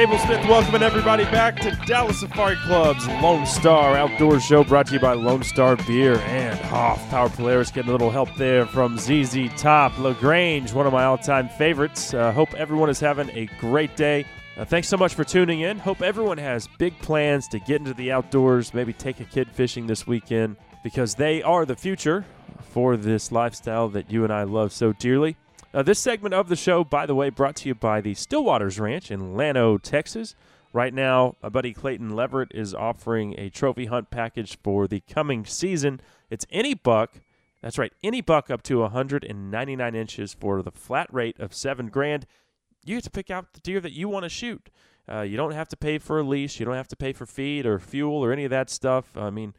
[0.00, 4.94] Cable Smith welcoming everybody back to Dallas Safari Club's Lone Star Outdoor Show brought to
[4.94, 7.70] you by Lone Star Beer and Hoffpauir Polaris.
[7.70, 9.98] Getting a little help there from ZZ Top.
[9.98, 12.14] LaGrange, one of my all time favorites.
[12.14, 14.24] Uh, hope everyone is having a great day.
[14.56, 15.78] Uh, thanks so much for tuning in.
[15.78, 19.86] Hope everyone has big plans to get into the outdoors, maybe take a kid fishing
[19.86, 22.24] this weekend because they are the future
[22.70, 25.36] for this lifestyle that you and I love so dearly.
[25.72, 28.80] Uh, this segment of the show, by the way, brought to you by the Stillwaters
[28.80, 30.34] Ranch in Llano, Texas.
[30.72, 35.44] Right now, my buddy Clayton Leverett is offering a trophy hunt package for the coming
[35.44, 36.00] season.
[36.28, 37.20] It's any buck.
[37.62, 42.26] That's right, any buck up to 199 inches for the flat rate of seven grand.
[42.84, 44.70] You get to pick out the deer that you want to shoot.
[45.10, 46.58] Uh, you don't have to pay for a lease.
[46.58, 49.16] You don't have to pay for feed or fuel or any of that stuff.
[49.16, 49.54] I mean,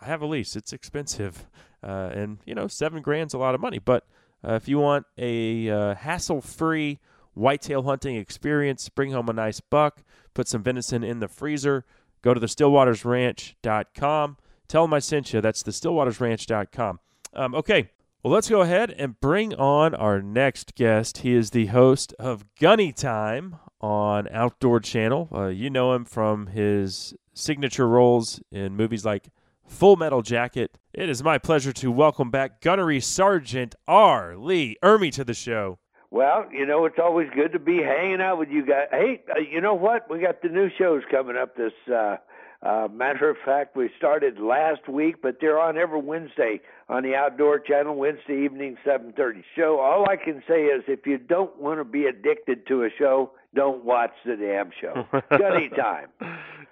[0.00, 0.56] I have a lease.
[0.56, 1.46] It's expensive,
[1.82, 3.78] uh, and you know, seven grand's a lot of money.
[3.78, 4.06] But
[4.46, 6.98] uh, if you want a uh, hassle-free
[7.34, 10.02] whitetail hunting experience, bring home a nice buck,
[10.34, 11.84] put some venison in the freezer.
[12.22, 14.36] Go to the StillwatersRanch.com.
[14.68, 15.40] Tell them I sent you.
[15.40, 17.00] That's the stillwatersranch.com.
[17.34, 17.90] Um, okay,
[18.22, 21.18] well, let's go ahead and bring on our next guest.
[21.18, 25.28] He is the host of GunnyTime on Outdoor Channel.
[25.32, 29.30] Uh, you know him from his signature roles in movies like
[29.66, 30.78] Full Metal Jacket.
[30.92, 34.36] It is my pleasure to welcome back Gunnery Sergeant R.
[34.36, 35.78] Lee Ermey to the show.
[36.10, 38.88] Well, you know, it's always good to be hanging out with you guys.
[38.90, 40.10] Hey, uh, you know what?
[40.10, 42.16] We got the new shows coming up this uh
[42.62, 47.14] uh matter of fact, we started last week, but they're on every Wednesday on the
[47.14, 49.42] Outdoor Channel, Wednesday evening 7:30.
[49.56, 49.80] Show.
[49.80, 53.32] All I can say is if you don't want to be addicted to a show,
[53.54, 55.06] don't watch the damn show.
[55.36, 56.08] Gunny time.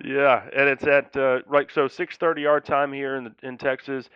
[0.05, 4.09] Yeah, and it's at uh, right so 6:30 our time here in the, in Texas,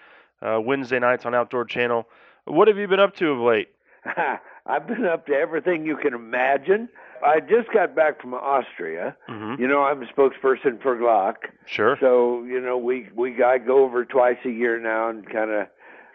[0.42, 2.06] uh, Wednesday nights on Outdoor Channel.
[2.46, 3.68] What have you been up to of late?
[4.66, 6.88] I've been up to everything you can imagine.
[7.24, 9.16] I just got back from Austria.
[9.28, 9.58] Mhm.
[9.58, 11.36] You know, I'm a spokesperson for Glock.
[11.66, 11.96] Sure.
[12.00, 15.66] So you know, we we I go over twice a year now, and kind of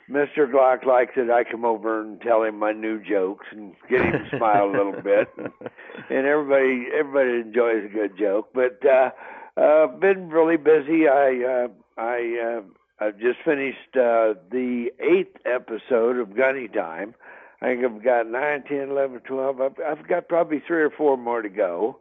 [0.10, 0.52] Mr.
[0.52, 1.30] Glock likes it.
[1.30, 4.72] I come over and tell him my new jokes and get him to smile a
[4.72, 5.28] little bit,
[6.10, 8.50] and everybody everybody enjoys a good joke.
[8.54, 9.12] But uh,
[9.60, 11.08] uh, been really busy.
[11.08, 17.14] I uh, I uh, I've just finished uh, the eighth episode of GunnyTime.
[17.62, 19.62] I think I've got nine, ten, eleven, twelve.
[19.62, 22.00] I've, I've got probably three or four more to go.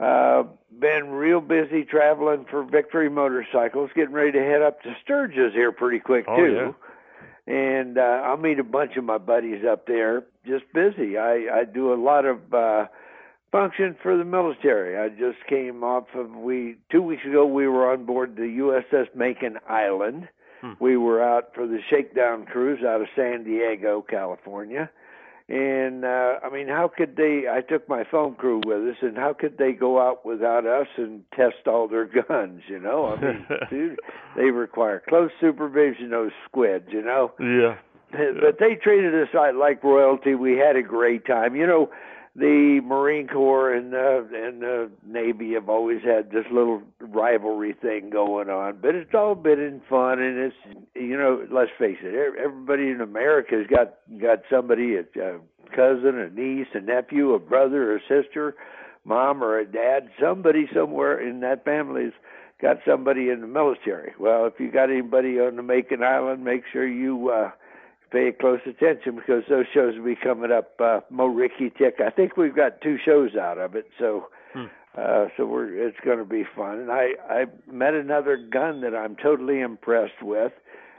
[0.00, 0.44] Uh,
[0.78, 5.72] been real busy traveling for Victory Motorcycles, getting ready to head up to Sturgis here
[5.72, 6.74] pretty quick Oh, too.
[7.48, 10.24] And uh, I'll meet a bunch of my buddies up there.
[10.46, 11.16] Just busy.
[11.16, 12.86] I I do a lot of uh,
[13.50, 14.98] function for the military.
[14.98, 17.46] I just came off of we two weeks ago.
[17.46, 20.28] We were on board the USS Makin Island.
[20.80, 24.90] We were out for the shakedown cruise out of San Diego, California.
[25.48, 29.16] And uh I mean, how could they I took my film crew with us and
[29.16, 33.06] how could they go out without us and test all their guns, you know?
[33.06, 33.98] I mean, dude,
[34.36, 37.32] they require close supervision those squids, you know?
[37.40, 37.76] Yeah.
[38.10, 40.34] But they treated us like royalty.
[40.34, 41.54] We had a great time.
[41.54, 41.90] You know,
[42.38, 48.10] the Marine Corps and uh, and the Navy have always had this little rivalry thing
[48.10, 50.56] going on, but it's all been in fun, and it's
[50.94, 55.38] you know, let's face it, ev- everybody in America's got got somebody, a, a
[55.74, 58.54] cousin, a niece, a nephew, a brother, a sister,
[59.04, 62.12] mom or a dad, somebody somewhere in that family's
[62.60, 64.12] got somebody in the military.
[64.18, 67.50] Well, if you got anybody on the Makin Island, make sure you uh
[68.10, 70.72] pay close attention because those shows will be coming up.
[70.80, 71.96] Uh, Mo Ricky Tick.
[72.04, 74.28] I think we've got two shows out of it, so
[74.96, 76.78] uh, so we're it's going to be fun.
[76.78, 80.52] And I I met another gun that I'm totally impressed with,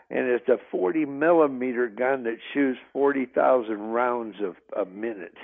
[0.10, 5.36] and it's a 40 millimeter gun that shoots 40,000 rounds of a minute.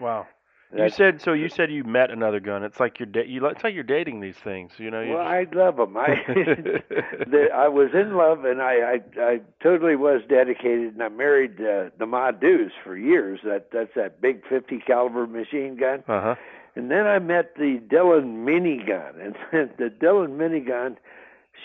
[0.00, 0.26] Wow.
[0.74, 1.32] You That's- said so.
[1.32, 2.64] You said you met another gun.
[2.64, 3.46] It's like you're da- you.
[3.46, 4.72] It's like you're dating these things.
[4.78, 5.00] You know.
[5.02, 5.96] You Well, I love them.
[5.96, 11.08] I the, I was in love, and I, I I totally was dedicated, and I
[11.10, 13.38] married uh, the Ma Deuce for years.
[13.44, 16.02] That that's that big 50 caliber machine gun.
[16.08, 16.34] Uh huh.
[16.76, 20.96] And then I met the Dillon minigun, and the Dillon minigun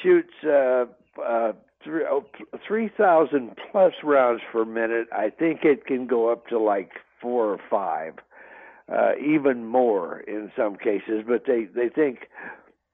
[0.03, 0.85] shoots uh,
[1.19, 1.53] uh,
[1.83, 2.25] three oh,
[2.67, 5.07] three thousand plus rounds per minute.
[5.11, 8.13] I think it can go up to like four or five,
[8.91, 11.23] uh, even more in some cases.
[11.27, 12.27] But they they think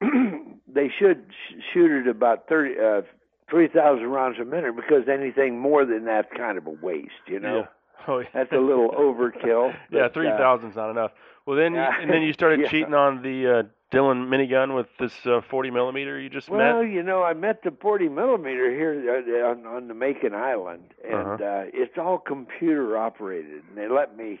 [0.00, 2.74] they should sh- shoot at about thirty.
[2.78, 3.02] Uh,
[3.48, 7.38] Three thousand rounds a minute because anything more than that's kind of a waste, you
[7.38, 7.58] know.
[7.58, 7.66] Yeah.
[8.08, 8.26] Oh, yeah.
[8.34, 9.72] That's a little overkill.
[9.92, 11.12] yeah, but, three uh, thousand's not enough.
[11.46, 11.92] Well, then Yeah.
[12.00, 12.68] and then you started Yeah.
[12.70, 13.62] cheating on the uh,
[13.92, 16.72] Dillon minigun with this uh, 40 millimeter you just Well, met.
[16.74, 20.92] Well, you know, I met the 40 millimeter here uh, on, on the Makin Island,
[21.04, 21.44] and Uh-huh.
[21.44, 23.62] uh, it's all computer operated.
[23.68, 24.40] And they let me,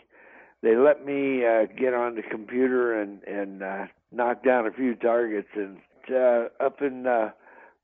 [0.62, 4.94] they let me uh, get on the computer and and uh, knock down a few
[4.94, 5.48] targets.
[5.54, 5.78] And
[6.10, 7.30] uh, up in uh,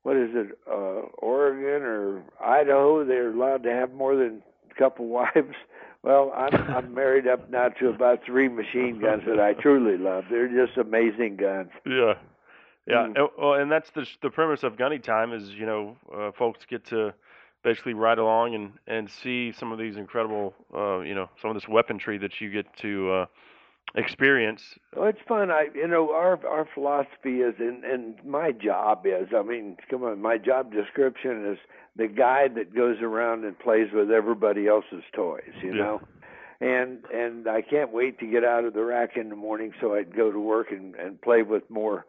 [0.03, 5.07] what is it, uh, Oregon or Idaho, they're allowed to have more than a couple
[5.09, 5.55] wives.
[6.03, 10.25] Well, I'm I'm married up now to about three machine guns that I truly love.
[10.29, 11.69] They're just amazing guns.
[11.85, 12.15] Yeah,
[12.85, 12.95] yeah.
[12.95, 13.05] Mm.
[13.05, 16.85] And, well, and that's the the premise of GunnyTime is you know uh, folks get
[16.87, 17.13] to
[17.63, 21.55] basically ride along and and see some of these incredible uh, you know some of
[21.55, 23.25] this weaponry that you get to uh,
[23.95, 24.77] experience.
[24.95, 25.51] Well, it's fun.
[25.51, 29.29] I, you know, our our philosophy is, and and my job is.
[29.35, 31.57] I mean, come on, my job description is
[31.95, 35.53] the guy that goes around and plays with everybody else's toys.
[35.61, 35.83] You Yeah.
[35.83, 36.01] know,
[36.61, 39.95] and and I can't wait to get out of the rack in the morning so
[39.95, 42.05] I'd go to work and and play with more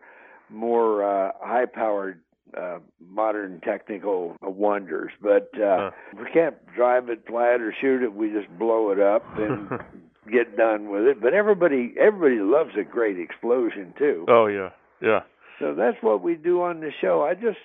[0.50, 2.20] more uh, high powered.
[2.56, 8.14] Uh, modern technical wonders, but uh, we can't drive it, flat or shoot it.
[8.14, 9.68] We just blow it up and
[10.30, 11.20] get done with it.
[11.20, 14.24] But everybody everybody loves a great explosion too.
[14.28, 15.20] Oh yeah, yeah.
[15.58, 17.22] So that's what we do on the show.
[17.22, 17.58] I just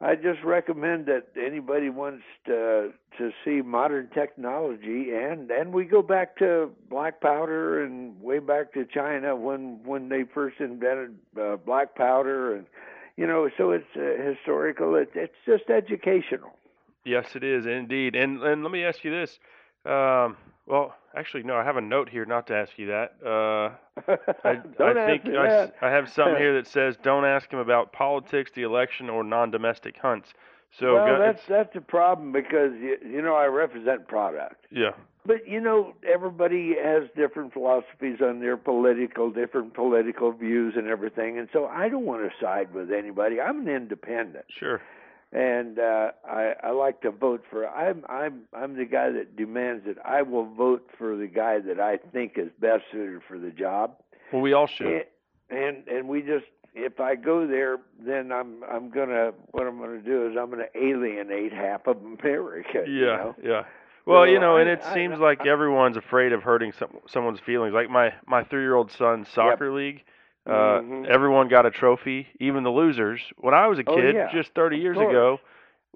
[0.00, 6.02] I just recommend that anybody wants to to see modern technology, and and we go
[6.02, 11.56] back to black powder and way back to China when when they first invented uh,
[11.56, 12.66] black powder, and
[13.18, 14.94] you know, so it's uh, historical.
[14.94, 16.52] It's it's just educational.
[17.04, 18.14] Yes, it is indeed.
[18.14, 19.38] And and let me ask you this.
[19.84, 20.36] Um,
[20.66, 23.14] well, actually, no, I have a note here not to ask you that.
[23.24, 23.70] Uh,
[24.44, 25.74] I, Don't I ask think I, that.
[25.82, 29.96] I have something here that says don't ask him about politics, the election, or non-domestic
[29.98, 30.32] hunts.
[30.78, 34.66] So well, go- that's that's a problem because you, you know I represent product.
[34.70, 34.92] yeah,
[35.28, 41.38] But you know, everybody has different philosophies on their political, different political views and everything,
[41.38, 43.38] and so I don't want to side with anybody.
[43.38, 44.80] I'm an independent, sure.
[45.30, 47.68] and uh, I I like to vote for.
[47.68, 51.78] I'm I'm I'm the guy that demands that I will vote for the guy that
[51.78, 53.96] I think is best suited for the job.
[54.32, 54.86] Well, we all should.
[54.86, 55.04] And
[55.50, 60.00] and, and we just if I go there, then I'm I'm gonna what I'm gonna
[60.00, 62.84] do is I'm gonna alienate half of America.
[62.86, 63.34] you Yeah, know?
[63.42, 63.64] yeah.
[64.08, 67.40] Well, you know, and I- it I- seems like everyone's afraid of hurting some someone's
[67.40, 67.74] feelings.
[67.74, 70.02] Like my my three year old son's soccer league,
[70.46, 71.06] uh, Mhm.
[71.06, 73.20] everyone got a trophy, even the losers.
[73.36, 75.40] When I was a Oh, kid, yeah, just 30 of years ago,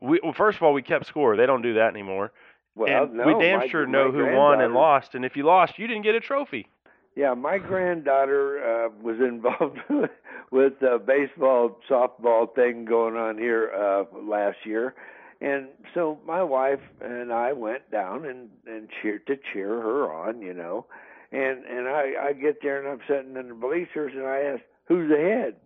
[0.00, 1.36] we well, first of all we kept score.
[1.36, 2.32] They don't do that anymore.
[2.74, 5.14] Well, and no, we damn my- sure know who won and lost.
[5.14, 6.66] And if you lost, you didn't get a trophy.
[7.14, 9.78] Yeah, my granddaughter uh, was involved
[10.50, 14.94] with a baseball softball thing going on here uh, last year,
[15.42, 20.40] and so my wife and I went down and and cheered to cheer her on,
[20.40, 20.86] you know,
[21.32, 24.62] and and I I get there and I'm sitting in the bleachers and I ask
[24.86, 25.56] who's ahead.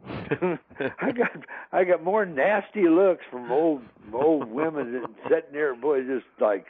[1.00, 1.30] I got
[1.72, 3.82] I got more nasty looks from old
[4.14, 6.66] old women that sitting there, boy, just like.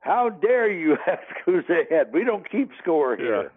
[0.00, 2.12] How dare you ask who's ahead?
[2.12, 3.40] We don't keep score here.
[3.40, 3.54] It's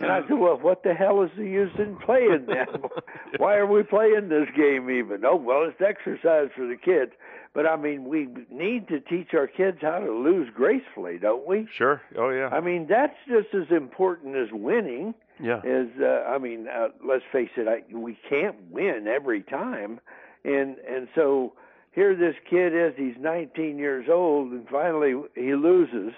[0.00, 2.66] And I said, well, what the hell is the use in playing then?
[3.38, 5.24] Why are we playing this game even?
[5.24, 7.12] Oh, well, it's exercise for the kids.
[7.52, 11.66] But I mean, we need to teach our kids how to lose gracefully, don't we?
[11.76, 12.00] Sure.
[12.16, 12.48] Oh yeah.
[12.48, 15.14] I mean, that's just as important as winning.
[15.42, 15.60] Yeah.
[15.64, 19.98] Is uh, I mean, uh, let's face it, I, we can't win every time,
[20.44, 21.54] and and so
[21.92, 22.92] here this kid is.
[22.96, 26.12] He's 19 years old, and finally he loses.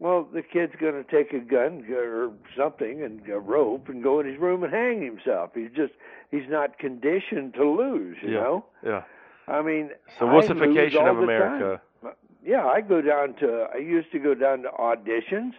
[0.00, 4.20] Well, the kid's going to take a gun or something and a rope and go
[4.20, 5.50] in his room and hang himself.
[5.54, 5.92] He's just
[6.30, 8.40] he's not conditioned to lose, you yeah.
[8.40, 8.64] know.
[8.84, 9.02] Yeah.
[9.46, 11.80] I mean, So wussification of America.
[12.02, 12.12] time.
[12.44, 13.66] Yeah, I go down to.
[13.74, 15.52] I used to go down to auditions,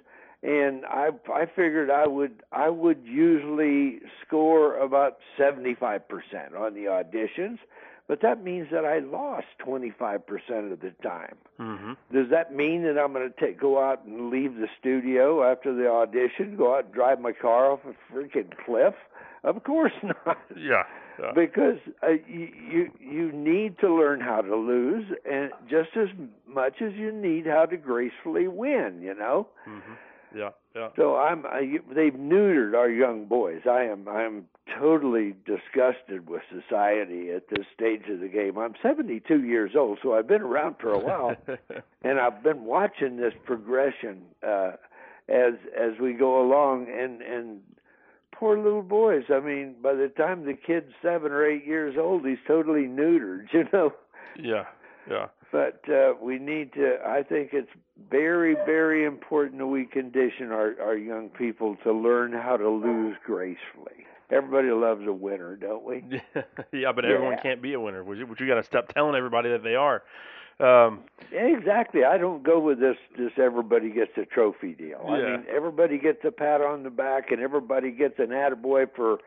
[0.44, 6.74] and I I figured I would I would usually score about seventy five percent on
[6.76, 7.58] the auditions,
[8.08, 11.36] but that means that I lost twenty five percent of the time.
[11.60, 11.94] Mm-hmm.
[12.14, 15.74] Does that mean that I'm going to take go out and leave the studio after
[15.74, 18.94] the audition, go out and drive my car off a freaking cliff?
[19.44, 20.84] Of course not Yeah.
[21.20, 21.32] yeah.
[21.34, 26.10] because uh, you, you you need to learn how to lose, and just as
[26.48, 29.02] much as you need how to gracefully win.
[29.02, 29.48] You know.
[29.68, 29.94] Mm-hmm.
[30.38, 30.50] Yeah.
[30.76, 30.90] Yeah.
[30.98, 31.46] So I'm.
[31.46, 33.62] I, they've neutered our young boys.
[33.70, 34.08] I am.
[34.10, 34.46] I'm
[34.78, 38.58] totally disgusted with society at this stage of the game.
[38.58, 41.36] I'm 72 years old, so I've been around for a while,
[42.04, 44.72] and I've been watching this progression uh,
[45.30, 46.88] as as we go along.
[46.90, 47.62] And and
[48.34, 49.24] poor little boys.
[49.34, 53.48] I mean, by the time the kid's seven or eight years old, he's totally neutered.
[53.54, 53.94] You know.
[54.38, 54.66] yeah.
[55.10, 55.28] Yeah.
[55.56, 56.98] But uh, we need to.
[57.08, 57.70] I think it's
[58.12, 63.16] very, very important that we condition our our young people to learn how to lose
[63.26, 64.06] gracefully.
[64.30, 66.04] Everybody loves a winner, don't we?
[66.74, 67.42] yeah, but everyone Yeah.
[67.42, 68.04] can't be a winner.
[68.04, 70.04] Which, which you got to stop telling everybody that they are.
[70.60, 72.04] Um, Exactly.
[72.04, 72.98] I don't go with this.
[73.18, 75.00] This everybody gets a trophy deal.
[75.06, 75.12] Yeah.
[75.14, 79.20] I mean, everybody gets a pat on the back, and everybody gets an attaboy for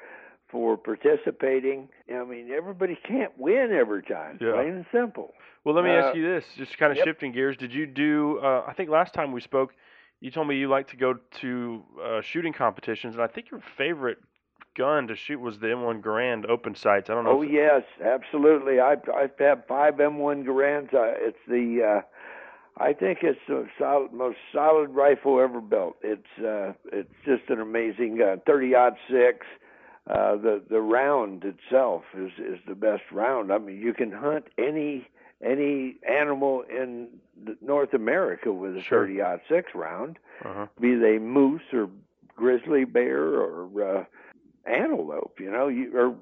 [0.50, 1.88] for participating.
[2.14, 4.36] I mean, everybody can't win every time.
[4.42, 4.52] Yeah.
[4.52, 5.32] Plain and simple.
[5.69, 7.05] Well, let me Uh, ask you this, just kind of yep.
[7.05, 7.55] shifting gears.
[7.59, 8.39] Did you do?
[8.43, 9.74] Uh, I think last time we spoke,
[10.19, 13.61] you told me you like to go to uh, shooting competitions, and I think your
[13.77, 14.16] favorite
[14.74, 17.11] gun to shoot was the M1 Garand open sights.
[17.11, 17.40] I don't know.
[17.40, 18.81] Oh yes, absolutely.
[18.81, 20.95] I I've had five M1 Garands.
[20.95, 25.97] Uh, it's the uh, I think it's the solid, most solid rifle ever built.
[26.03, 28.40] It's uh, it's just an amazing gun.
[28.47, 28.73] Thirty
[29.11, 29.45] six.
[30.09, 33.53] Uh, the the round itself is is the best round.
[33.53, 35.07] I mean, you can hunt any
[35.44, 37.09] any animal in
[37.60, 39.06] North America with a Sure.
[39.06, 40.66] thirty six round, Uh-huh.
[40.81, 41.89] be they moose or
[42.36, 44.05] grizzly bear or uh,
[44.66, 45.39] antelope.
[45.40, 46.16] You know, you or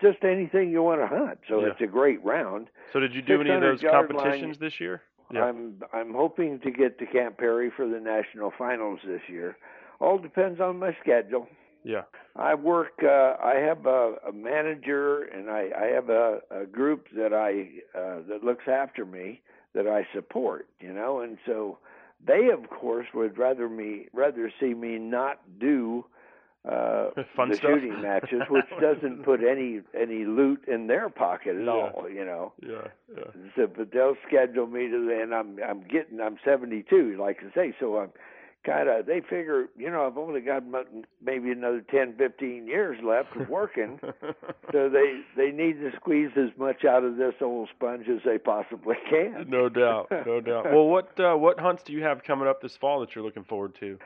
[0.00, 1.38] just anything you want to hunt.
[1.48, 1.68] So Yeah.
[1.72, 2.68] it's a great round.
[2.92, 5.02] So did you do any of those yard line- competitions this year?
[5.30, 5.44] Yeah.
[5.44, 9.56] I'm I'm hoping to get to Camp Perry for the national finals this year.
[10.00, 11.48] All depends on my schedule.
[11.84, 12.02] Yeah.
[12.36, 12.94] I work.
[13.02, 17.98] Uh, I have a, a manager, and I, I have a, a group that I
[17.98, 19.40] uh, that looks after me
[19.74, 20.66] that I support.
[20.80, 21.78] You know, and so
[22.26, 26.04] they, of course, would rather me rather see me not do
[26.64, 27.70] uh, Fun the stuff.
[27.72, 31.70] shooting matches, which doesn't put any any loot in their pocket at Yeah.
[31.70, 32.06] all.
[32.12, 32.52] You know.
[32.62, 33.30] Yeah, yeah.
[33.54, 37.74] So, but they'll schedule me to, and I'm I'm getting I'm 72, like I say,
[37.78, 38.10] so I'm
[38.64, 39.06] kind of.
[39.06, 40.62] They figure, you know, I've only got
[41.22, 44.00] maybe another 10, 15 years left of working,
[44.72, 48.38] so they they need to squeeze as much out of this old sponge as they
[48.38, 49.46] possibly can.
[49.48, 50.72] No doubt, no doubt.
[50.72, 53.44] Well, what uh, what hunts do you have coming up this fall that you're looking
[53.44, 53.98] forward to?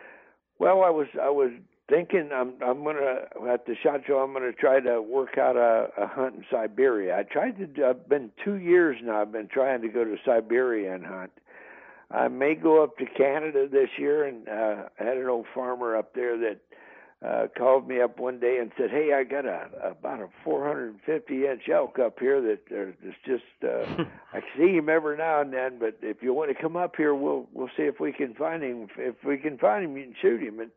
[0.59, 1.51] Well, I was I was
[1.89, 5.89] thinking I'm I'm gonna at the shot show I'm gonna try to work out a,
[5.97, 7.17] a hunt in Siberia.
[7.17, 7.87] I tried to.
[7.87, 9.23] I've been two years now.
[9.23, 11.31] I've been trying to go to Siberia and hunt.
[12.11, 15.97] I may go up to Canada this year, and uh, I had an old farmer
[15.97, 16.61] up there that
[17.27, 21.47] uh, called me up one day and said, "Hey, I got a about a 450
[21.47, 25.53] inch elk up here that uh, that's just uh, I see him every now and
[25.53, 28.35] then, but if you want to come up here, we'll we'll see if we can
[28.35, 28.89] find him.
[28.97, 30.71] If we can find him, you can shoot him." And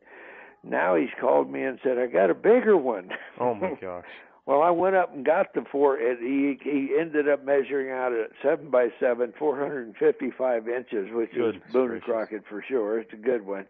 [0.64, 3.10] now he's called me and said, "I got a bigger one."
[3.40, 4.04] Oh my gosh.
[4.44, 5.96] Well, I went up and got the four.
[5.96, 11.36] And he he ended up measuring out at seven by seven, 455 inches, which is
[11.36, 12.04] Goodness Boone gracious.
[12.04, 12.98] Crockett for sure.
[12.98, 13.66] It's a good one.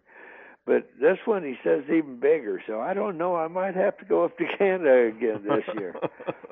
[0.65, 2.63] But this one, he says, even bigger.
[2.67, 3.35] So I don't know.
[3.35, 5.95] I might have to go up to Canada again this year.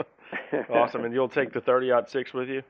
[0.70, 2.62] awesome, and you'll take the 30 six with you.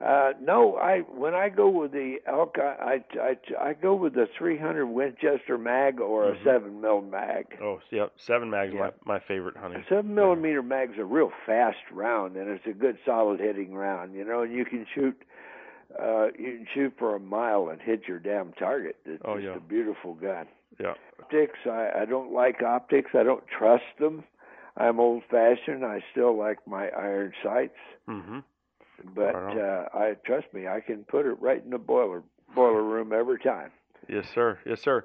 [0.00, 4.26] Uh, no, I when I go with the elk, I I I, go with the
[4.36, 7.56] 300 Winchester mag or a seven mil mag.
[7.62, 8.90] Oh, yep, seven mags Yeah.
[9.06, 9.80] my my favorite hunting.
[9.82, 14.14] A seven millimeter mag's a real fast round, and it's a good solid hitting round.
[14.14, 15.16] You know, and you can shoot.
[15.96, 18.96] Uh, you can shoot for a mile and hit your damn target.
[19.04, 19.56] It's Oh, just yeah.
[19.56, 20.46] a beautiful gun.
[20.80, 20.94] Yeah.
[21.20, 23.12] Optics, I, I don't like optics.
[23.14, 24.24] I don't trust them.
[24.76, 25.84] I'm old fashioned.
[25.84, 27.76] I still like my iron sights,
[28.08, 28.40] Mm-hmm.
[29.14, 30.66] But uh, I trust me.
[30.66, 32.22] I can put it right in the boiler
[32.54, 33.70] boiler room every time.
[34.08, 34.58] Yes, sir.
[34.66, 35.04] Yes, sir.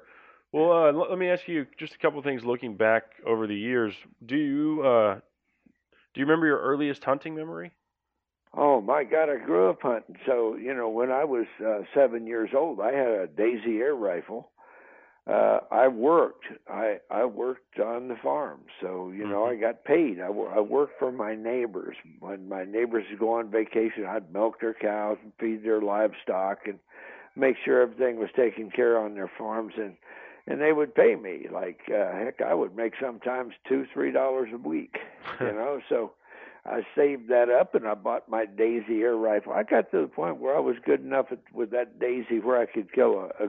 [0.52, 2.44] Well, uh, l- let me ask you just a couple of things.
[2.44, 3.94] Looking back over the years,
[4.24, 5.14] do you uh,
[6.14, 7.72] do you remember your earliest hunting memory?
[8.56, 9.28] Oh my God!
[9.28, 10.16] I grew up hunting.
[10.26, 13.94] So you know, when I was uh, seven years old, I had a Daisy air
[13.94, 14.50] rifle.
[15.26, 16.46] Uh, I worked.
[16.68, 20.18] I I worked on the farm, so you know I got paid.
[20.20, 21.96] I, I worked for my neighbors.
[22.20, 26.60] When my neighbors would go on vacation, I'd milk their cows and feed their livestock
[26.66, 26.78] and
[27.36, 29.94] make sure everything was taken care of on their farms and
[30.46, 34.48] and they would pay me like uh, heck i would make sometimes two three dollars
[34.52, 34.96] a week
[35.40, 36.12] you know so
[36.66, 40.08] i saved that up and i bought my daisy air rifle i got to the
[40.08, 43.44] point where i was good enough at, with that daisy where i could kill a,
[43.44, 43.48] a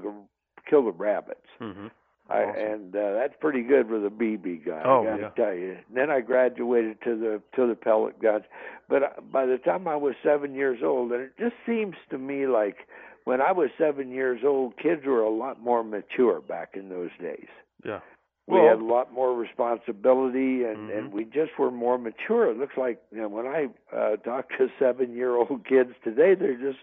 [0.69, 1.87] kill the rabbits Mm-hmm.
[2.29, 4.83] I, and uh, that's pretty good with a BB gun.
[4.85, 5.29] Oh, I got to yeah.
[5.45, 5.71] tell you.
[5.89, 8.45] And then I graduated to the to the pellet guns,
[8.87, 12.17] but uh, by the time I was seven years old, and it just seems to
[12.17, 12.87] me like
[13.25, 17.09] when I was seven years old, kids were a lot more mature back in those
[17.21, 17.47] days.
[17.83, 17.99] Yeah.
[18.47, 20.97] We Well- had a lot more responsibility, and Mhm.
[20.97, 22.49] and we just were more mature.
[22.49, 26.35] It looks like you know when I uh, talk to seven year old kids today,
[26.35, 26.79] they're just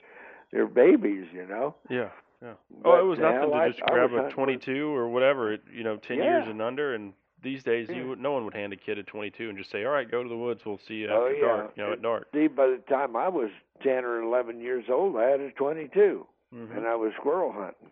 [0.53, 1.75] they're babies, you know.
[1.89, 2.11] Yeah.
[2.43, 2.55] Yeah.
[2.83, 5.83] But, oh, it was nothing to just I grab a 22 or whatever, at, you
[5.83, 6.95] know, 10 years and under.
[6.95, 7.13] And
[7.43, 7.97] these days, Yeah.
[7.97, 10.09] you would, no one would hand a kid a 22 and just say, "All right,
[10.09, 10.65] go to the woods.
[10.65, 11.47] We'll see you Oh, after yeah.
[11.47, 12.29] dark." You know, at dark.
[12.33, 13.51] See, by the time I was
[13.83, 16.77] ten or eleven years old, I had a 22, Mhm.
[16.77, 17.91] and I was squirrel hunting.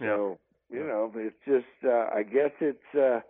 [0.00, 0.06] Yeah.
[0.16, 0.38] So
[0.70, 3.20] you know, it's just uh, I guess it's uh,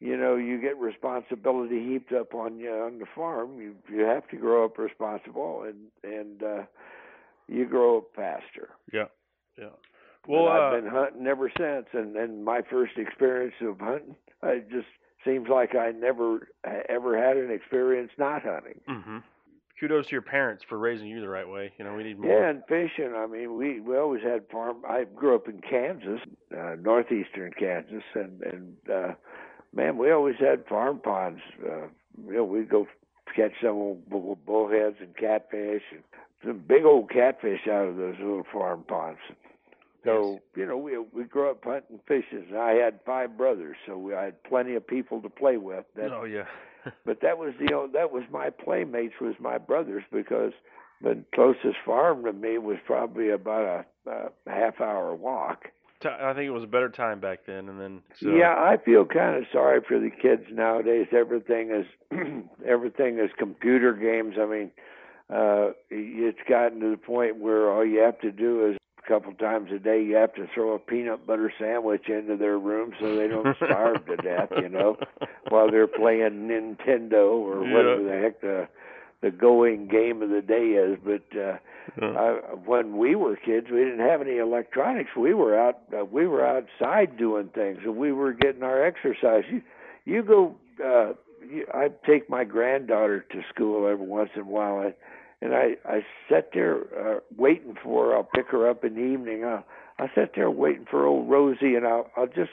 [0.00, 3.60] you know you get responsibility heaped up on you on the farm.
[3.60, 6.62] You you have to grow up responsible, and and uh,
[7.48, 8.70] you grow up faster.
[8.92, 9.08] Yeah.
[9.58, 9.68] Yeah.
[10.28, 14.70] Well, I've uh, been hunting ever since, and and my first experience of hunting, it
[14.70, 14.86] just
[15.24, 16.48] seems like I never
[16.88, 18.80] ever had an experience not hunting.
[18.86, 19.18] hmm
[19.80, 21.72] Kudos to your parents for raising you the right way.
[21.76, 22.30] You know, we need more.
[22.30, 23.14] Yeah, and fishing.
[23.16, 24.84] I mean, we we always had farm.
[24.88, 26.20] I grew up in Kansas,
[26.56, 29.14] uh, northeastern Kansas, and and uh,
[29.74, 31.40] man, we always had farm ponds.
[31.64, 31.88] Uh,
[32.28, 32.86] you know, we'd go
[33.34, 36.04] catch some old bull- bullheads and catfish, and
[36.46, 39.18] some big old catfish out of those little farm ponds.
[40.04, 42.52] So you know, we we grew up hunting fishes.
[42.56, 45.84] I had five brothers, so we, I had plenty of people to play with.
[45.96, 46.46] That oh yeah.
[47.06, 50.52] but that was the you know, that was my playmates was my brothers because
[51.02, 55.68] the closest farm to me was probably about a, a half hour walk.
[56.04, 59.04] I think it was a better time back then, and then so, Yeah, I feel
[59.04, 61.06] kind of sorry for the kids nowadays.
[61.12, 61.86] Everything is
[62.66, 64.34] everything is computer games.
[64.40, 64.70] I mean,
[65.32, 69.32] uh it's gotten to the point where all you have to do is a couple
[69.34, 73.16] times a day you have to throw a peanut butter sandwich into their room so
[73.16, 74.96] they don't starve to death, you know,
[75.48, 77.74] while they're playing Nintendo or Yeah.
[77.74, 78.68] whatever the heck the
[79.22, 80.98] the going game of the day is.
[81.04, 81.56] But uh,
[82.18, 82.30] I,
[82.64, 85.10] when we were kids, we didn't have any electronics.
[85.16, 89.44] We were out uh, we were outside doing things, and we were getting our exercise.
[89.50, 89.62] You
[90.04, 90.56] you go.
[90.84, 91.12] Uh,
[91.48, 94.78] you, I take my granddaughter to school every once in a while.
[94.78, 94.94] I,
[95.42, 98.16] and I I sat there uh, waiting for her.
[98.16, 99.44] I'll pick her up in the evening.
[99.44, 99.64] I'll
[99.98, 102.52] I sat there waiting for old Rosie, and I'll I'll just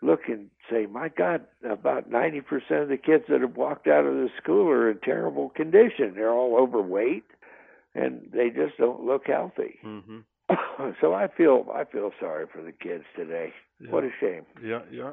[0.00, 4.06] look and say, my God, about ninety percent of the kids that have walked out
[4.06, 6.12] of the school are in terrible condition.
[6.14, 7.24] They're all overweight,
[7.94, 9.78] and they just don't look healthy.
[9.84, 10.18] Mm-hmm.
[11.00, 13.52] so I feel I feel sorry for the kids today.
[13.90, 14.42] What a shame.
[14.62, 15.12] Yeah, yeah.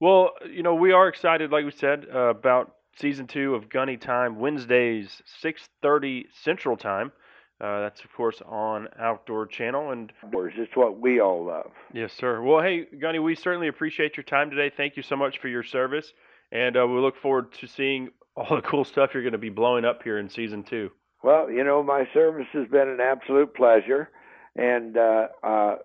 [0.00, 4.36] Well, you know, we are excited, like we said, uh, about season two of GunnyTime,
[4.36, 7.12] Wednesdays, six thirty Central Time.
[7.58, 11.70] Uh, that's of course on Outdoor Channel, and it's what we all love.
[11.94, 12.42] Yes, sir.
[12.42, 14.70] Well, hey, Gunny, we certainly appreciate your time today.
[14.76, 16.12] Thank you so much for your service,
[16.52, 19.48] and uh, we look forward to seeing all the cool stuff you're going to be
[19.48, 20.90] blowing up here in season two.
[21.22, 24.10] Well, you know, my service has been an absolute pleasure,
[24.54, 25.76] and uh, uh,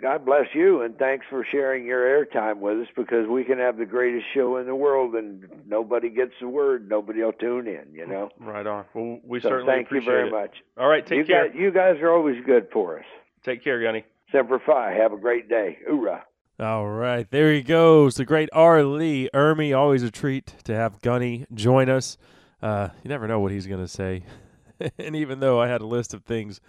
[0.00, 3.76] God bless you, and thanks for sharing your airtime with us because we can have
[3.78, 7.86] the greatest show in the world, and nobody gets the word, nobody will tune in.
[7.92, 8.30] You know.
[8.38, 8.84] Right on.
[8.94, 10.32] Well, we So certainly thank you very it.
[10.32, 10.56] much.
[10.76, 11.48] All right, take you care.
[11.48, 13.04] Guys, you guys are always good for us.
[13.44, 14.04] Take care, Gunny.
[14.32, 14.92] Semper Fi.
[14.92, 15.78] Have a great day.
[15.88, 16.24] Hoorah.
[16.58, 18.82] All right, there he goes, the great R.
[18.84, 19.74] Lee Ermey.
[19.76, 22.18] Always a treat to have Gunny join us.
[22.60, 24.24] Uh, you never know what he's going to say,
[24.98, 26.60] and even though I had a list of things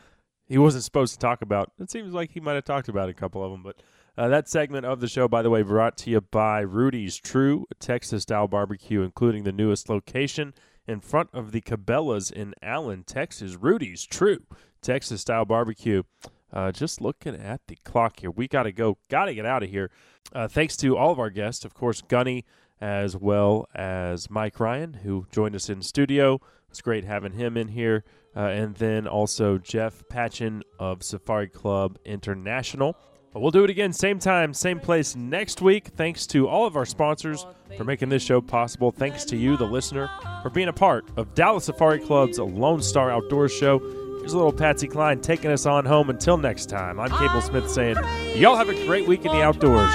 [0.52, 3.14] he wasn't supposed to talk about, it seems like he might have talked about a
[3.14, 3.64] couple of them.
[3.64, 3.78] But
[4.18, 7.68] uh, that segment of the show, by the way, brought to you by Rudy's True
[7.80, 10.54] Texas-style barbecue, including the newest location
[10.86, 13.56] in front of the Cabela's in Allen, Texas.
[13.56, 14.44] Rudy's True
[14.82, 16.04] Texas-style barbecue.
[16.52, 19.64] Uh, just looking at the clock here, we got to go, got to get out
[19.64, 19.90] of here.
[20.34, 22.44] Uh, thanks to all of our guests, of course, Gunny,
[22.82, 26.42] as well as Mike Ryan, who joined us in studio.
[26.72, 28.04] It's great having him in here.
[28.36, 32.96] Uh, and then also Jeff Patchen of Safari Club International.
[33.34, 35.90] But we'll do it again, same time, same place next week.
[35.90, 37.46] Thanks to all of our sponsors
[37.78, 38.92] for making this show possible.
[38.92, 40.10] Thanks to you, the listener,
[40.42, 43.80] for being a part of Dallas Safari Club's Lone Star Outdoors Show.
[44.20, 46.10] Here's a little Patsy Cline taking us on home.
[46.10, 47.96] Until next time, I'm Cable Smith saying,
[48.36, 49.92] y'all have a great week in the outdoors.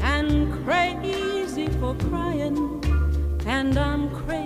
[0.00, 2.82] and crazy for crying,
[3.46, 4.43] and I'm crazy